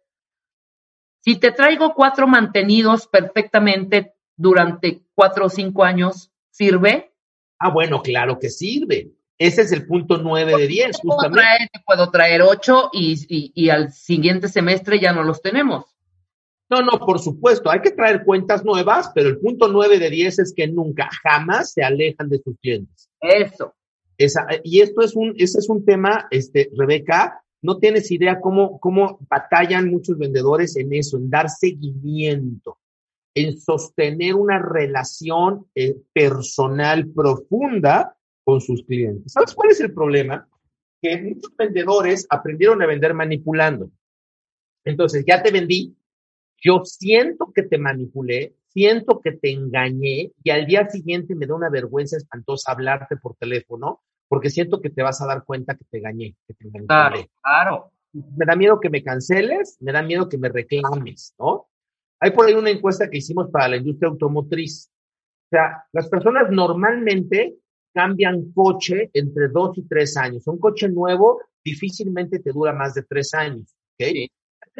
Si 1.21 1.37
te 1.37 1.51
traigo 1.51 1.93
cuatro 1.95 2.27
mantenidos 2.27 3.07
perfectamente 3.07 4.13
durante 4.37 5.01
cuatro 5.15 5.47
o 5.47 5.49
cinco 5.49 5.83
años, 5.83 6.31
¿sirve? 6.51 7.11
Ah, 7.59 7.71
bueno, 7.71 8.01
claro 8.01 8.37
que 8.37 8.49
sirve. 8.49 9.11
Ese 9.37 9.63
es 9.63 9.71
el 9.71 9.87
punto 9.87 10.17
nueve 10.17 10.55
de 10.55 10.67
diez, 10.67 10.97
justamente. 11.01 11.41
Traer, 11.41 11.69
te 11.73 11.79
puedo 11.85 12.09
traer 12.11 12.41
ocho 12.41 12.89
y, 12.93 13.15
y, 13.27 13.51
y 13.55 13.69
al 13.69 13.91
siguiente 13.91 14.47
semestre 14.47 14.99
ya 14.99 15.11
no 15.13 15.23
los 15.23 15.41
tenemos. 15.41 15.85
No, 16.69 16.81
no, 16.81 16.99
por 16.99 17.19
supuesto, 17.19 17.69
hay 17.69 17.81
que 17.81 17.91
traer 17.91 18.23
cuentas 18.23 18.63
nuevas, 18.63 19.11
pero 19.13 19.29
el 19.29 19.39
punto 19.39 19.67
nueve 19.67 19.99
de 19.99 20.09
diez 20.09 20.39
es 20.39 20.53
que 20.55 20.67
nunca, 20.67 21.09
jamás 21.23 21.73
se 21.73 21.83
alejan 21.83 22.29
de 22.29 22.39
sus 22.39 22.57
clientes. 22.59 23.09
Eso. 23.19 23.73
Esa, 24.17 24.47
y 24.63 24.81
esto 24.81 25.01
es 25.01 25.15
un, 25.15 25.33
ese 25.37 25.59
es 25.59 25.69
un 25.69 25.83
tema, 25.83 26.27
este, 26.31 26.69
Rebeca, 26.75 27.41
no 27.61 27.79
tienes 27.79 28.11
idea 28.11 28.39
cómo, 28.39 28.79
cómo 28.79 29.17
batallan 29.29 29.89
muchos 29.89 30.17
vendedores 30.17 30.75
en 30.77 30.93
eso, 30.93 31.17
en 31.17 31.29
dar 31.29 31.49
seguimiento, 31.49 32.77
en 33.33 33.59
sostener 33.59 34.35
una 34.35 34.59
relación 34.59 35.65
eh, 35.73 35.95
personal 36.13 37.07
profunda 37.07 38.15
con 38.43 38.61
sus 38.61 38.83
clientes. 38.83 39.33
¿Sabes 39.33 39.53
cuál 39.53 39.71
es 39.71 39.81
el 39.81 39.93
problema? 39.93 40.47
Que 41.01 41.21
muchos 41.21 41.55
vendedores 41.57 42.27
aprendieron 42.29 42.81
a 42.81 42.85
vender 42.85 43.13
manipulando. 43.13 43.89
Entonces, 44.85 45.25
ya 45.27 45.41
te 45.41 45.51
vendí, 45.51 45.95
yo 46.63 46.83
siento 46.85 47.51
que 47.53 47.63
te 47.63 47.79
manipulé, 47.79 48.55
siento 48.75 49.21
que 49.21 49.31
te 49.31 49.53
engañé 49.53 50.33
y 50.43 50.49
al 50.49 50.65
día 50.65 50.89
siguiente 50.89 51.33
me 51.33 51.47
da 51.47 51.55
una 51.55 51.69
vergüenza 51.69 52.17
espantosa 52.17 52.73
hablarte 52.73 53.15
por 53.15 53.35
teléfono 53.35 54.01
porque 54.27 54.49
siento 54.49 54.81
que 54.81 54.89
te 54.89 55.01
vas 55.01 55.21
a 55.21 55.27
dar 55.27 55.45
cuenta 55.45 55.75
que 55.75 55.85
te 55.89 55.99
engañé, 55.99 56.35
que 56.45 56.53
te 56.55 56.67
engañé. 56.67 56.85
Claro, 56.87 57.25
claro. 57.41 57.91
Me 58.11 58.45
da 58.45 58.55
miedo 58.57 58.79
que 58.81 58.89
me 58.89 59.01
canceles, 59.01 59.77
me 59.79 59.93
da 59.93 60.01
miedo 60.01 60.27
que 60.27 60.37
me 60.37 60.49
reclames, 60.49 61.33
¿no? 61.39 61.67
Hay 62.19 62.31
por 62.31 62.47
ahí 62.47 62.53
una 62.53 62.69
encuesta 62.69 63.09
que 63.09 63.19
hicimos 63.19 63.49
para 63.49 63.69
la 63.69 63.77
industria 63.77 64.09
automotriz. 64.09 64.91
O 65.45 65.49
sea, 65.51 65.85
las 65.93 66.09
personas 66.09 66.51
normalmente 66.51 67.55
cambian 67.93 68.51
coche 68.51 69.09
entre 69.13 69.47
dos 69.47 69.77
y 69.77 69.83
tres 69.83 70.17
años. 70.17 70.47
Un 70.47 70.59
coche 70.59 70.89
nuevo 70.89 71.39
difícilmente 71.63 72.39
te 72.39 72.51
dura 72.51 72.73
más 72.73 72.93
de 72.93 73.03
tres 73.03 73.33
años. 73.33 73.73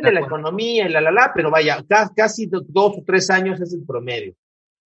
De 0.04 0.12
la 0.12 0.20
economía 0.22 0.88
y 0.88 0.90
la, 0.90 1.02
la, 1.02 1.12
la, 1.12 1.32
pero 1.34 1.50
vaya, 1.50 1.84
casi 2.16 2.48
dos 2.48 2.64
o 2.70 3.04
tres 3.06 3.30
años 3.30 3.62
es 3.62 3.74
el 3.74 3.86
promedio. 3.86 4.36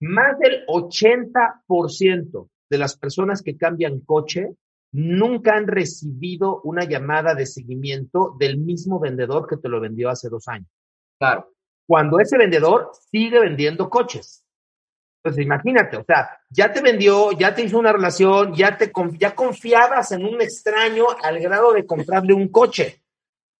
Más 0.01 0.39
del 0.39 0.65
80% 0.67 2.49
de 2.71 2.79
las 2.79 2.97
personas 2.97 3.43
que 3.43 3.57
cambian 3.57 4.01
coche 4.01 4.55
nunca 4.93 5.55
han 5.57 5.67
recibido 5.67 6.61
una 6.63 6.85
llamada 6.85 7.35
de 7.35 7.47
seguimiento 7.47 8.35
del 8.39 8.59
mismo 8.59 8.99
vendedor 8.99 9.47
que 9.47 9.57
te 9.57 9.69
lo 9.69 9.81
vendió 9.81 10.09
hace 10.09 10.29
dos 10.29 10.49
años. 10.49 10.69
Claro. 11.19 11.53
Cuando 11.87 12.21
ese 12.21 12.39
vendedor 12.39 12.91
sigue 13.11 13.41
vendiendo 13.41 13.89
coches. 13.89 14.45
Entonces, 15.23 15.45
imagínate, 15.45 15.97
o 15.97 16.05
sea, 16.05 16.39
ya 16.49 16.73
te 16.73 16.81
vendió, 16.81 17.33
ya 17.33 17.55
te 17.55 17.63
hizo 17.63 17.79
una 17.79 17.93
relación, 17.93 18.55
ya, 18.55 18.77
te, 18.77 18.93
ya 19.19 19.35
confiabas 19.35 20.13
en 20.13 20.25
un 20.25 20.41
extraño 20.41 21.07
al 21.23 21.41
grado 21.41 21.73
de 21.73 21.85
comprarle 21.85 22.35
un 22.35 22.49
coche 22.49 23.03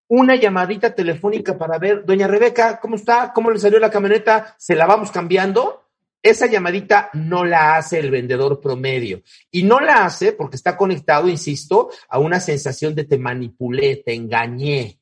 una 0.09 0.37
llamadita 0.37 0.95
telefónica 0.95 1.57
para 1.57 1.79
ver, 1.79 2.05
doña 2.05 2.27
Rebeca, 2.27 2.81
¿cómo 2.81 2.97
está? 2.97 3.33
¿Cómo 3.33 3.51
le 3.51 3.59
salió 3.59 3.79
la 3.79 3.91
camioneta? 3.91 4.55
¿Se 4.59 4.75
la 4.75 4.87
vamos 4.87 5.11
cambiando? 5.11 5.85
Esa 6.23 6.47
llamadita 6.47 7.11
no 7.13 7.45
la 7.45 7.77
hace 7.77 7.99
el 7.99 8.11
vendedor 8.11 8.61
promedio. 8.61 9.23
Y 9.51 9.63
no 9.63 9.81
la 9.81 10.07
hace 10.07 10.33
porque 10.33 10.57
está 10.57 10.77
conectado, 10.77 11.29
insisto, 11.29 11.91
a 12.09 12.19
una 12.19 12.41
sensación 12.41 12.95
de 12.95 13.05
te 13.05 13.19
manipulé, 13.19 13.97
te 14.05 14.15
engañé. 14.15 14.99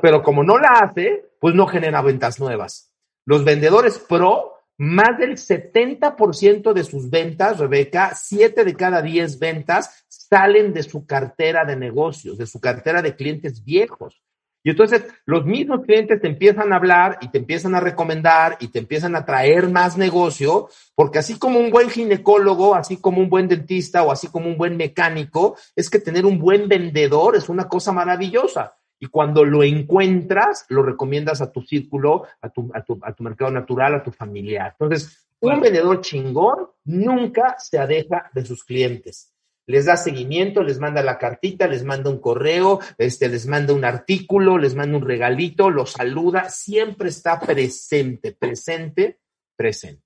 Pero 0.00 0.22
como 0.22 0.44
no 0.44 0.58
la 0.58 0.68
hace, 0.82 1.30
pues 1.40 1.54
no 1.54 1.66
genera 1.66 2.02
ventas 2.02 2.38
nuevas. 2.38 2.92
Los 3.24 3.44
vendedores 3.44 3.98
pro, 3.98 4.54
más 4.76 5.18
del 5.18 5.36
70% 5.36 6.72
de 6.72 6.84
sus 6.84 7.08
ventas, 7.08 7.58
Rebeca, 7.58 8.14
7 8.14 8.64
de 8.64 8.74
cada 8.74 9.02
10 9.02 9.38
ventas 9.38 10.04
salen 10.08 10.72
de 10.72 10.82
su 10.82 11.06
cartera 11.06 11.64
de 11.64 11.76
negocios, 11.76 12.38
de 12.38 12.46
su 12.46 12.60
cartera 12.60 13.02
de 13.02 13.16
clientes 13.16 13.64
viejos. 13.64 14.22
Y 14.64 14.70
entonces 14.70 15.04
los 15.26 15.44
mismos 15.44 15.84
clientes 15.84 16.20
te 16.20 16.28
empiezan 16.28 16.72
a 16.72 16.76
hablar 16.76 17.18
y 17.20 17.28
te 17.28 17.38
empiezan 17.38 17.74
a 17.74 17.80
recomendar 17.80 18.56
y 18.60 18.68
te 18.68 18.78
empiezan 18.78 19.16
a 19.16 19.24
traer 19.24 19.68
más 19.68 19.96
negocio, 19.96 20.68
porque 20.94 21.18
así 21.18 21.38
como 21.38 21.58
un 21.58 21.70
buen 21.70 21.90
ginecólogo, 21.90 22.74
así 22.74 22.98
como 22.98 23.20
un 23.20 23.28
buen 23.28 23.48
dentista 23.48 24.02
o 24.04 24.12
así 24.12 24.28
como 24.28 24.46
un 24.46 24.56
buen 24.56 24.76
mecánico, 24.76 25.56
es 25.74 25.90
que 25.90 25.98
tener 25.98 26.24
un 26.24 26.38
buen 26.38 26.68
vendedor 26.68 27.36
es 27.36 27.48
una 27.48 27.68
cosa 27.68 27.92
maravillosa. 27.92 28.74
Y 29.00 29.06
cuando 29.06 29.44
lo 29.44 29.64
encuentras, 29.64 30.64
lo 30.68 30.84
recomiendas 30.84 31.42
a 31.42 31.50
tu 31.50 31.62
círculo, 31.62 32.24
a 32.40 32.48
tu, 32.50 32.70
a 32.72 32.84
tu, 32.84 33.00
a 33.02 33.12
tu 33.12 33.24
mercado 33.24 33.50
natural, 33.50 33.96
a 33.96 34.02
tu 34.04 34.12
familiar. 34.12 34.76
Entonces, 34.78 35.26
un 35.40 35.60
vendedor 35.60 36.00
chingón 36.02 36.68
nunca 36.84 37.56
se 37.58 37.78
aleja 37.78 38.30
de 38.32 38.44
sus 38.44 38.62
clientes 38.62 39.31
les 39.66 39.86
da 39.86 39.96
seguimiento, 39.96 40.62
les 40.62 40.78
manda 40.78 41.02
la 41.02 41.18
cartita, 41.18 41.66
les 41.66 41.82
manda 41.84 42.10
un 42.10 42.20
correo, 42.20 42.80
este, 42.98 43.28
les 43.28 43.46
manda 43.46 43.72
un 43.72 43.84
artículo, 43.84 44.58
les 44.58 44.74
manda 44.74 44.96
un 44.96 45.06
regalito, 45.06 45.70
los 45.70 45.92
saluda, 45.92 46.50
siempre 46.50 47.10
está 47.10 47.38
presente, 47.40 48.32
presente, 48.32 49.20
presente. 49.56 50.02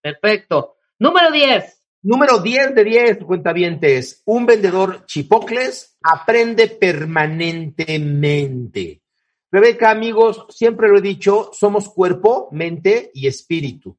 Perfecto. 0.00 0.76
Número 0.98 1.30
10. 1.30 1.74
Número 2.02 2.38
10 2.38 2.76
de 2.76 2.84
10, 2.84 3.24
cuentavientes. 3.24 4.22
Un 4.24 4.46
vendedor 4.46 5.04
chipocles 5.06 5.98
aprende 6.02 6.68
permanentemente. 6.68 9.02
Rebeca, 9.50 9.90
amigos, 9.90 10.44
siempre 10.50 10.88
lo 10.88 10.98
he 10.98 11.02
dicho, 11.02 11.50
somos 11.52 11.88
cuerpo, 11.88 12.48
mente 12.52 13.10
y 13.14 13.26
espíritu. 13.26 13.98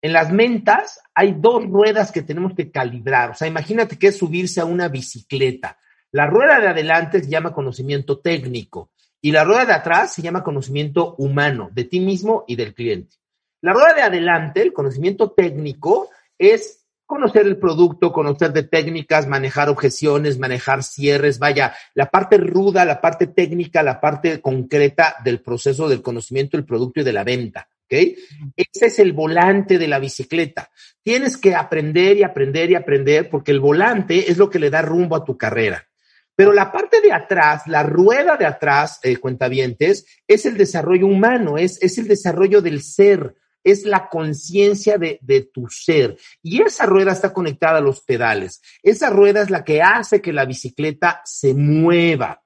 En 0.00 0.12
las 0.12 0.32
mentas 0.32 1.00
hay 1.14 1.34
dos 1.38 1.64
ruedas 1.64 2.12
que 2.12 2.22
tenemos 2.22 2.54
que 2.54 2.70
calibrar. 2.70 3.30
O 3.30 3.34
sea, 3.34 3.48
imagínate 3.48 3.98
que 3.98 4.08
es 4.08 4.18
subirse 4.18 4.60
a 4.60 4.64
una 4.64 4.88
bicicleta. 4.88 5.78
La 6.12 6.26
rueda 6.26 6.60
de 6.60 6.68
adelante 6.68 7.22
se 7.22 7.28
llama 7.28 7.52
conocimiento 7.52 8.20
técnico 8.20 8.90
y 9.20 9.32
la 9.32 9.44
rueda 9.44 9.66
de 9.66 9.72
atrás 9.72 10.14
se 10.14 10.22
llama 10.22 10.44
conocimiento 10.44 11.16
humano 11.16 11.70
de 11.72 11.84
ti 11.84 12.00
mismo 12.00 12.44
y 12.46 12.56
del 12.56 12.74
cliente. 12.74 13.16
La 13.60 13.72
rueda 13.72 13.94
de 13.94 14.02
adelante, 14.02 14.62
el 14.62 14.72
conocimiento 14.72 15.32
técnico, 15.32 16.08
es 16.38 16.86
conocer 17.04 17.46
el 17.46 17.58
producto, 17.58 18.12
conocer 18.12 18.52
de 18.52 18.62
técnicas, 18.62 19.26
manejar 19.26 19.68
objeciones, 19.68 20.38
manejar 20.38 20.84
cierres, 20.84 21.38
vaya, 21.38 21.74
la 21.94 22.10
parte 22.10 22.36
ruda, 22.36 22.84
la 22.84 23.00
parte 23.00 23.26
técnica, 23.26 23.82
la 23.82 24.00
parte 24.00 24.40
concreta 24.40 25.16
del 25.24 25.40
proceso 25.40 25.88
del 25.88 26.02
conocimiento 26.02 26.56
del 26.56 26.66
producto 26.66 27.00
y 27.00 27.04
de 27.04 27.12
la 27.12 27.24
venta. 27.24 27.68
¿Ok? 27.88 28.18
Ese 28.56 28.86
es 28.86 28.98
el 28.98 29.12
volante 29.12 29.78
de 29.78 29.88
la 29.88 29.98
bicicleta. 29.98 30.70
Tienes 31.02 31.36
que 31.36 31.54
aprender 31.54 32.18
y 32.18 32.22
aprender 32.22 32.70
y 32.70 32.74
aprender 32.74 33.30
porque 33.30 33.50
el 33.50 33.60
volante 33.60 34.30
es 34.30 34.36
lo 34.36 34.50
que 34.50 34.58
le 34.58 34.70
da 34.70 34.82
rumbo 34.82 35.16
a 35.16 35.24
tu 35.24 35.36
carrera. 35.36 35.88
Pero 36.36 36.52
la 36.52 36.70
parte 36.70 37.00
de 37.00 37.12
atrás, 37.12 37.62
la 37.66 37.82
rueda 37.82 38.36
de 38.36 38.46
atrás, 38.46 39.00
eh, 39.02 39.16
cuentavientes, 39.16 40.06
es 40.26 40.46
el 40.46 40.56
desarrollo 40.56 41.06
humano, 41.06 41.58
es, 41.58 41.82
es 41.82 41.98
el 41.98 42.06
desarrollo 42.06 42.60
del 42.60 42.82
ser, 42.82 43.34
es 43.64 43.84
la 43.84 44.08
conciencia 44.08 44.98
de, 44.98 45.18
de, 45.20 45.40
tu 45.52 45.68
ser. 45.68 46.16
Y 46.42 46.62
esa 46.62 46.86
rueda 46.86 47.10
está 47.10 47.32
conectada 47.32 47.78
a 47.78 47.82
los 47.82 48.02
pedales. 48.02 48.62
Esa 48.84 49.10
rueda 49.10 49.42
es 49.42 49.50
la 49.50 49.64
que 49.64 49.82
hace 49.82 50.20
que 50.20 50.32
la 50.32 50.44
bicicleta 50.44 51.22
se 51.24 51.54
mueva 51.54 52.40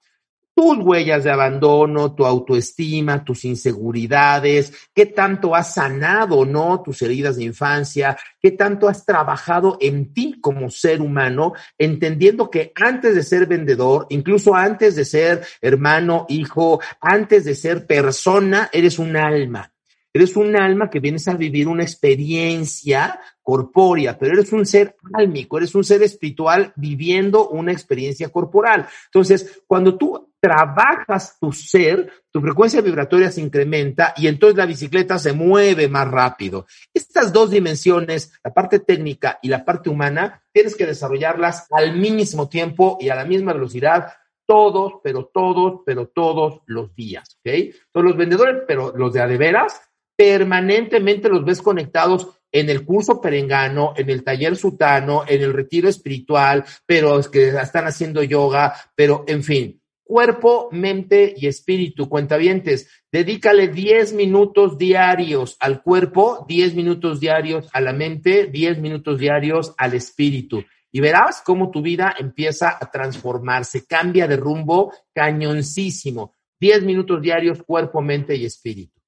tus 0.54 0.78
huellas 0.78 1.24
de 1.24 1.30
abandono, 1.30 2.14
tu 2.14 2.26
autoestima, 2.26 3.24
tus 3.24 3.44
inseguridades, 3.44 4.72
qué 4.94 5.06
tanto 5.06 5.54
has 5.54 5.74
sanado, 5.74 6.44
¿no? 6.44 6.82
Tus 6.82 7.02
heridas 7.02 7.36
de 7.36 7.44
infancia, 7.44 8.16
qué 8.40 8.50
tanto 8.50 8.88
has 8.88 9.04
trabajado 9.04 9.78
en 9.80 10.12
ti 10.12 10.38
como 10.40 10.70
ser 10.70 11.00
humano, 11.00 11.54
entendiendo 11.78 12.50
que 12.50 12.72
antes 12.74 13.14
de 13.14 13.22
ser 13.22 13.46
vendedor, 13.46 14.06
incluso 14.10 14.54
antes 14.54 14.96
de 14.96 15.04
ser 15.04 15.42
hermano, 15.60 16.26
hijo, 16.28 16.80
antes 17.00 17.44
de 17.44 17.54
ser 17.54 17.86
persona, 17.86 18.68
eres 18.72 18.98
un 18.98 19.16
alma. 19.16 19.72
Eres 20.14 20.36
un 20.36 20.54
alma 20.56 20.90
que 20.90 21.00
vienes 21.00 21.26
a 21.28 21.34
vivir 21.34 21.66
una 21.68 21.84
experiencia 21.84 23.18
corpórea, 23.40 24.18
pero 24.18 24.34
eres 24.34 24.52
un 24.52 24.66
ser 24.66 24.94
álmico, 25.14 25.56
eres 25.56 25.74
un 25.74 25.84
ser 25.84 26.02
espiritual 26.02 26.74
viviendo 26.76 27.48
una 27.48 27.72
experiencia 27.72 28.28
corporal. 28.28 28.86
Entonces, 29.06 29.62
cuando 29.66 29.96
tú 29.96 30.31
trabajas 30.42 31.38
tu 31.40 31.52
ser, 31.52 32.12
tu 32.32 32.40
frecuencia 32.40 32.80
vibratoria 32.80 33.30
se 33.30 33.40
incrementa 33.40 34.12
y 34.16 34.26
entonces 34.26 34.56
la 34.56 34.66
bicicleta 34.66 35.16
se 35.16 35.32
mueve 35.32 35.88
más 35.88 36.10
rápido. 36.10 36.66
Estas 36.92 37.32
dos 37.32 37.50
dimensiones, 37.52 38.32
la 38.42 38.52
parte 38.52 38.80
técnica 38.80 39.38
y 39.40 39.48
la 39.48 39.64
parte 39.64 39.88
humana, 39.88 40.42
tienes 40.52 40.74
que 40.74 40.84
desarrollarlas 40.84 41.68
al 41.70 41.96
mismo 41.96 42.48
tiempo 42.48 42.98
y 43.00 43.08
a 43.10 43.14
la 43.14 43.24
misma 43.24 43.52
velocidad 43.52 44.14
todos, 44.44 44.94
pero 45.04 45.30
todos, 45.32 45.82
pero 45.86 46.08
todos 46.08 46.62
los 46.66 46.92
días, 46.96 47.38
¿ok? 47.38 47.76
Todos 47.92 48.04
los 48.04 48.16
vendedores, 48.16 48.64
pero 48.66 48.92
los 48.96 49.12
de 49.12 49.20
adeveras, 49.20 49.80
permanentemente 50.16 51.28
los 51.28 51.44
ves 51.44 51.62
conectados 51.62 52.40
en 52.50 52.68
el 52.68 52.84
curso 52.84 53.20
perengano, 53.20 53.94
en 53.96 54.10
el 54.10 54.24
taller 54.24 54.56
sutano, 54.56 55.22
en 55.26 55.40
el 55.40 55.52
retiro 55.52 55.88
espiritual, 55.88 56.64
pero 56.84 57.20
es 57.20 57.28
que 57.28 57.48
están 57.48 57.86
haciendo 57.86 58.24
yoga, 58.24 58.74
pero 58.96 59.24
en 59.28 59.44
fin, 59.44 59.81
cuerpo, 60.12 60.68
mente 60.72 61.32
y 61.34 61.46
espíritu. 61.46 62.06
Cuentavientes, 62.06 62.86
dedícale 63.10 63.68
10 63.68 64.12
minutos 64.12 64.76
diarios 64.76 65.56
al 65.58 65.82
cuerpo, 65.82 66.44
10 66.46 66.74
minutos 66.74 67.18
diarios 67.18 67.66
a 67.72 67.80
la 67.80 67.94
mente, 67.94 68.44
10 68.44 68.78
minutos 68.78 69.18
diarios 69.18 69.74
al 69.78 69.94
espíritu. 69.94 70.64
Y 70.90 71.00
verás 71.00 71.40
cómo 71.42 71.70
tu 71.70 71.80
vida 71.80 72.14
empieza 72.18 72.76
a 72.78 72.90
transformarse, 72.90 73.86
cambia 73.86 74.28
de 74.28 74.36
rumbo 74.36 74.92
cañoncísimo. 75.14 76.34
10 76.60 76.82
minutos 76.82 77.22
diarios, 77.22 77.62
cuerpo, 77.62 78.02
mente 78.02 78.36
y 78.36 78.44
espíritu. 78.44 79.00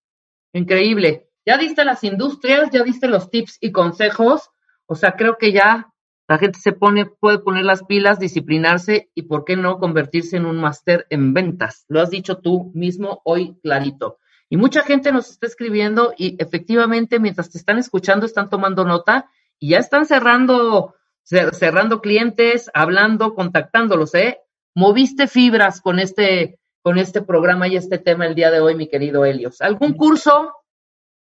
Increíble. 0.54 1.28
Ya 1.44 1.58
diste 1.58 1.84
las 1.84 2.02
industrias, 2.02 2.70
ya 2.70 2.82
diste 2.82 3.08
los 3.08 3.30
tips 3.30 3.58
y 3.60 3.72
consejos. 3.72 4.48
O 4.86 4.94
sea, 4.94 5.12
creo 5.12 5.36
que 5.36 5.52
ya 5.52 5.92
la 6.26 6.38
gente 6.38 6.58
se 6.58 6.72
pone, 6.72 7.06
puede 7.06 7.38
poner 7.38 7.64
las 7.64 7.84
pilas, 7.84 8.18
disciplinarse 8.18 9.10
y, 9.14 9.22
¿por 9.22 9.44
qué 9.44 9.56
no, 9.56 9.78
convertirse 9.78 10.36
en 10.36 10.46
un 10.46 10.56
máster 10.56 11.06
en 11.10 11.34
ventas? 11.34 11.84
Lo 11.88 12.00
has 12.00 12.10
dicho 12.10 12.38
tú 12.38 12.72
mismo 12.74 13.20
hoy 13.24 13.58
clarito. 13.62 14.18
Y 14.48 14.56
mucha 14.56 14.82
gente 14.82 15.12
nos 15.12 15.30
está 15.30 15.46
escribiendo 15.46 16.14
y 16.16 16.36
efectivamente, 16.38 17.18
mientras 17.18 17.50
te 17.50 17.58
están 17.58 17.78
escuchando, 17.78 18.24
están 18.24 18.48
tomando 18.48 18.84
nota 18.84 19.28
y 19.58 19.70
ya 19.70 19.78
están 19.78 20.06
cerrando, 20.06 20.94
cerrando 21.24 22.00
clientes, 22.00 22.70
hablando, 22.72 23.34
contactándolos, 23.34 24.14
¿eh? 24.14 24.38
Moviste 24.74 25.26
fibras 25.28 25.80
con 25.80 25.98
este, 25.98 26.58
con 26.82 26.98
este 26.98 27.22
programa 27.22 27.68
y 27.68 27.76
este 27.76 27.98
tema 27.98 28.26
el 28.26 28.34
día 28.34 28.50
de 28.50 28.60
hoy, 28.60 28.74
mi 28.74 28.88
querido 28.88 29.24
Helios. 29.24 29.60
¿Algún 29.60 29.92
curso 29.94 30.52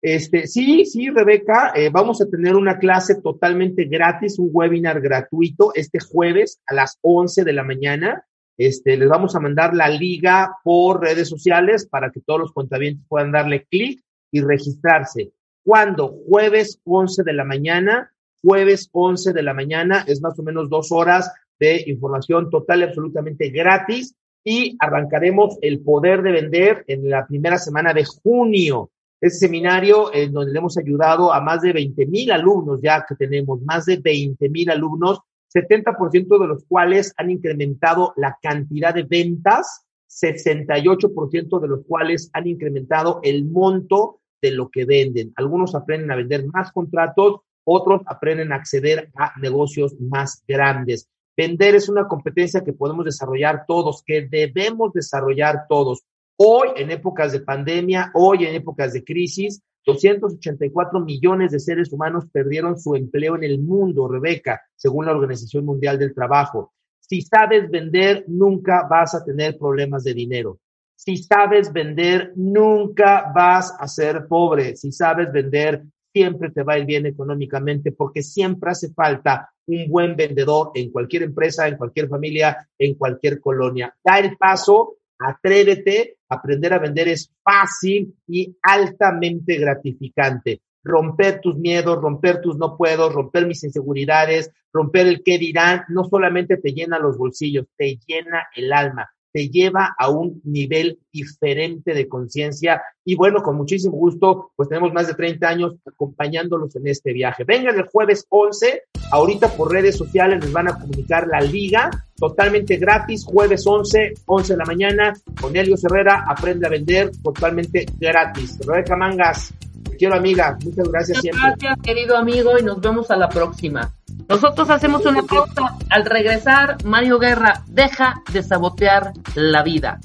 este, 0.06 0.46
sí, 0.46 0.84
sí, 0.84 1.08
Rebeca, 1.08 1.72
eh, 1.74 1.88
vamos 1.88 2.20
a 2.20 2.28
tener 2.28 2.56
una 2.56 2.78
clase 2.78 3.22
totalmente 3.22 3.84
gratis, 3.84 4.38
un 4.38 4.50
webinar 4.52 5.00
gratuito 5.00 5.72
este 5.74 5.98
jueves 5.98 6.60
a 6.66 6.74
las 6.74 6.98
11 7.00 7.42
de 7.42 7.52
la 7.54 7.64
mañana. 7.64 8.26
Este, 8.58 8.98
les 8.98 9.08
vamos 9.08 9.34
a 9.34 9.40
mandar 9.40 9.74
la 9.74 9.88
liga 9.88 10.58
por 10.62 11.00
redes 11.00 11.26
sociales 11.30 11.86
para 11.86 12.10
que 12.10 12.20
todos 12.20 12.38
los 12.38 12.52
contabientes 12.52 13.06
puedan 13.08 13.32
darle 13.32 13.64
clic 13.64 14.04
y 14.30 14.42
registrarse. 14.42 15.32
¿Cuándo? 15.64 16.14
Jueves 16.28 16.82
11 16.84 17.22
de 17.22 17.32
la 17.32 17.44
mañana. 17.44 18.12
jueves 18.42 18.90
11 18.92 19.32
de 19.32 19.42
la 19.42 19.54
mañana, 19.54 20.04
es 20.06 20.20
más 20.20 20.38
o 20.38 20.42
menos 20.42 20.68
dos 20.68 20.92
horas 20.92 21.32
de 21.58 21.82
información 21.86 22.50
total 22.50 22.80
y 22.80 22.82
absolutamente 22.82 23.48
gratis 23.48 24.14
y 24.44 24.76
arrancaremos 24.80 25.56
el 25.62 25.80
poder 25.80 26.20
de 26.20 26.32
vender 26.32 26.84
en 26.88 27.08
la 27.08 27.26
primera 27.26 27.56
semana 27.56 27.94
de 27.94 28.04
junio. 28.04 28.90
Este 29.24 29.46
seminario 29.46 30.12
en 30.12 30.34
donde 30.34 30.52
le 30.52 30.58
hemos 30.58 30.76
ayudado 30.76 31.32
a 31.32 31.40
más 31.40 31.62
de 31.62 31.72
20 31.72 32.04
mil 32.08 32.30
alumnos, 32.30 32.80
ya 32.82 33.06
que 33.08 33.14
tenemos 33.14 33.58
más 33.62 33.86
de 33.86 33.96
20 33.96 34.50
mil 34.50 34.68
alumnos, 34.68 35.18
70% 35.50 36.38
de 36.38 36.46
los 36.46 36.62
cuales 36.68 37.14
han 37.16 37.30
incrementado 37.30 38.12
la 38.16 38.36
cantidad 38.42 38.92
de 38.92 39.04
ventas, 39.04 39.86
68% 40.10 41.58
de 41.58 41.68
los 41.68 41.86
cuales 41.86 42.28
han 42.34 42.48
incrementado 42.48 43.20
el 43.22 43.46
monto 43.46 44.20
de 44.42 44.50
lo 44.50 44.68
que 44.68 44.84
venden. 44.84 45.32
Algunos 45.36 45.74
aprenden 45.74 46.10
a 46.10 46.16
vender 46.16 46.44
más 46.48 46.70
contratos, 46.70 47.40
otros 47.64 48.02
aprenden 48.04 48.52
a 48.52 48.56
acceder 48.56 49.10
a 49.16 49.32
negocios 49.40 49.98
más 50.00 50.44
grandes. 50.46 51.08
Vender 51.34 51.76
es 51.76 51.88
una 51.88 52.06
competencia 52.08 52.62
que 52.62 52.74
podemos 52.74 53.06
desarrollar 53.06 53.64
todos, 53.66 54.02
que 54.04 54.28
debemos 54.30 54.92
desarrollar 54.92 55.64
todos. 55.66 56.02
Hoy, 56.36 56.70
en 56.76 56.90
épocas 56.90 57.30
de 57.30 57.40
pandemia, 57.40 58.10
hoy 58.14 58.44
en 58.44 58.56
épocas 58.56 58.92
de 58.92 59.04
crisis, 59.04 59.62
284 59.86 60.98
millones 60.98 61.52
de 61.52 61.60
seres 61.60 61.92
humanos 61.92 62.24
perdieron 62.32 62.76
su 62.76 62.96
empleo 62.96 63.36
en 63.36 63.44
el 63.44 63.60
mundo, 63.60 64.08
Rebeca, 64.08 64.60
según 64.74 65.06
la 65.06 65.12
Organización 65.12 65.64
Mundial 65.64 65.96
del 65.96 66.12
Trabajo. 66.12 66.72
Si 66.98 67.22
sabes 67.22 67.70
vender, 67.70 68.24
nunca 68.26 68.88
vas 68.90 69.14
a 69.14 69.24
tener 69.24 69.56
problemas 69.58 70.02
de 70.02 70.14
dinero. 70.14 70.58
Si 70.96 71.18
sabes 71.18 71.72
vender, 71.72 72.32
nunca 72.34 73.30
vas 73.32 73.72
a 73.78 73.86
ser 73.86 74.26
pobre. 74.26 74.74
Si 74.74 74.90
sabes 74.90 75.30
vender, 75.30 75.84
siempre 76.12 76.50
te 76.50 76.62
va 76.64 76.74
a 76.74 76.78
ir 76.78 76.86
bien 76.86 77.06
económicamente 77.06 77.92
porque 77.92 78.22
siempre 78.22 78.70
hace 78.70 78.92
falta 78.92 79.50
un 79.66 79.88
buen 79.88 80.16
vendedor 80.16 80.72
en 80.74 80.90
cualquier 80.90 81.24
empresa, 81.24 81.68
en 81.68 81.76
cualquier 81.76 82.08
familia, 82.08 82.68
en 82.78 82.94
cualquier 82.94 83.40
colonia. 83.40 83.94
Da 84.02 84.18
el 84.18 84.36
paso, 84.36 84.96
atrévete, 85.24 86.16
aprender 86.28 86.72
a 86.72 86.78
vender 86.78 87.08
es 87.08 87.32
fácil 87.42 88.14
y 88.26 88.56
altamente 88.62 89.58
gratificante. 89.58 90.60
Romper 90.82 91.40
tus 91.40 91.56
miedos, 91.56 92.00
romper 92.00 92.40
tus 92.40 92.58
no 92.58 92.76
puedo, 92.76 93.08
romper 93.08 93.46
mis 93.46 93.64
inseguridades, 93.64 94.50
romper 94.72 95.06
el 95.06 95.22
qué 95.24 95.38
dirán, 95.38 95.84
no 95.88 96.04
solamente 96.04 96.58
te 96.58 96.72
llena 96.72 96.98
los 96.98 97.16
bolsillos, 97.16 97.66
te 97.76 97.98
llena 98.06 98.48
el 98.54 98.72
alma 98.72 99.10
te 99.34 99.48
lleva 99.48 99.96
a 99.98 100.10
un 100.10 100.40
nivel 100.44 101.00
diferente 101.12 101.92
de 101.92 102.08
conciencia. 102.08 102.80
Y 103.04 103.16
bueno, 103.16 103.42
con 103.42 103.56
muchísimo 103.56 103.96
gusto, 103.96 104.52
pues 104.54 104.68
tenemos 104.68 104.92
más 104.92 105.08
de 105.08 105.14
30 105.14 105.48
años 105.48 105.74
acompañándolos 105.84 106.76
en 106.76 106.86
este 106.86 107.12
viaje. 107.12 107.42
Vengan 107.42 107.74
el 107.74 107.88
jueves 107.88 108.26
11, 108.28 108.82
ahorita 109.10 109.48
por 109.56 109.72
redes 109.72 109.96
sociales 109.96 110.40
les 110.40 110.52
van 110.52 110.68
a 110.68 110.78
comunicar 110.78 111.26
la 111.26 111.40
liga, 111.40 111.90
totalmente 112.16 112.76
gratis, 112.76 113.24
jueves 113.24 113.66
11, 113.66 114.14
11 114.24 114.52
de 114.52 114.56
la 114.56 114.64
mañana, 114.66 115.12
con 115.40 115.56
Helio 115.56 115.74
Herrera, 115.82 116.24
aprende 116.28 116.68
a 116.68 116.70
vender 116.70 117.10
totalmente 117.20 117.86
gratis. 117.98 118.56
Rebeca 118.64 118.94
Mangas, 118.94 119.52
te 119.82 119.96
quiero 119.96 120.14
amiga, 120.14 120.56
muchas 120.64 120.88
gracias 120.88 121.20
siempre. 121.20 121.42
Gracias 121.42 121.78
querido 121.82 122.16
amigo 122.16 122.56
y 122.56 122.62
nos 122.62 122.80
vemos 122.80 123.10
a 123.10 123.16
la 123.16 123.28
próxima. 123.28 123.92
Nosotros 124.28 124.70
hacemos 124.70 125.04
una 125.04 125.22
pausa. 125.22 125.76
Al 125.90 126.04
regresar, 126.04 126.76
Mario 126.84 127.18
Guerra 127.18 127.62
deja 127.66 128.22
de 128.32 128.42
sabotear 128.42 129.12
la 129.34 129.62
vida. 129.62 129.98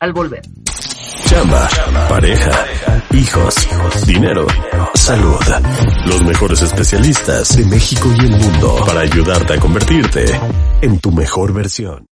Al 0.00 0.12
volver. 0.12 0.42
Chamba, 1.26 1.68
pareja, 2.08 2.50
hijos, 3.12 3.54
dinero, 4.06 4.46
salud. 4.94 5.40
Los 6.06 6.22
mejores 6.22 6.62
especialistas 6.62 7.56
de 7.56 7.64
México 7.64 8.08
y 8.16 8.26
el 8.26 8.30
mundo 8.30 8.76
para 8.86 9.00
ayudarte 9.00 9.54
a 9.54 9.58
convertirte 9.58 10.26
en 10.82 11.00
tu 11.00 11.10
mejor 11.10 11.52
versión. 11.52 12.04